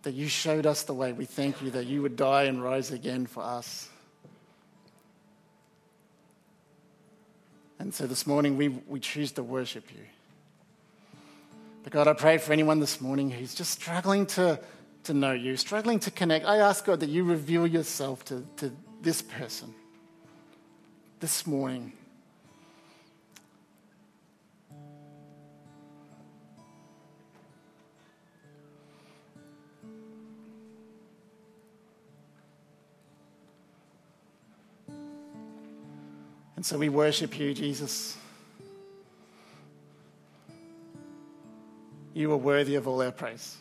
that 0.03 0.13
you 0.13 0.29
showed 0.29 0.67
us 0.67 0.83
the 0.83 0.93
way. 0.93 1.15
We 1.15 1.25
thank 1.25 1.63
you 1.63 1.71
that 1.71 1.87
you 1.87 2.03
would 2.03 2.17
die 2.17 2.43
and 2.43 2.63
rise 2.63 2.91
again 2.91 3.25
for 3.25 3.43
us. 3.43 3.89
And 7.79 7.95
so 7.95 8.07
this 8.07 8.27
morning 8.27 8.59
we, 8.59 8.69
we 8.69 9.01
choose 9.01 9.33
to 9.33 9.43
worship 9.43 9.85
you. 9.91 10.05
But 11.83 11.95
God, 11.95 12.09
I 12.09 12.13
pray 12.13 12.37
for 12.37 12.53
anyone 12.53 12.79
this 12.79 13.01
morning 13.01 13.31
who's 13.31 13.55
just 13.55 13.71
struggling 13.71 14.27
to, 14.27 14.61
to 15.05 15.15
know 15.15 15.33
you, 15.33 15.57
struggling 15.57 16.01
to 16.01 16.11
connect. 16.11 16.45
I 16.45 16.59
ask 16.59 16.85
God 16.85 17.01
that 17.01 17.09
you 17.09 17.25
reveal 17.25 17.67
yourself 17.67 18.23
to, 18.27 18.47
to 18.57 18.71
this 19.01 19.23
person 19.23 19.75
this 21.21 21.47
morning. 21.47 21.95
So 36.69 36.77
we 36.77 36.91
worship 36.91 37.39
you, 37.39 37.55
Jesus. 37.55 38.15
You 42.13 42.31
are 42.33 42.37
worthy 42.37 42.75
of 42.75 42.87
all 42.87 43.01
our 43.01 43.11
praise. 43.11 43.57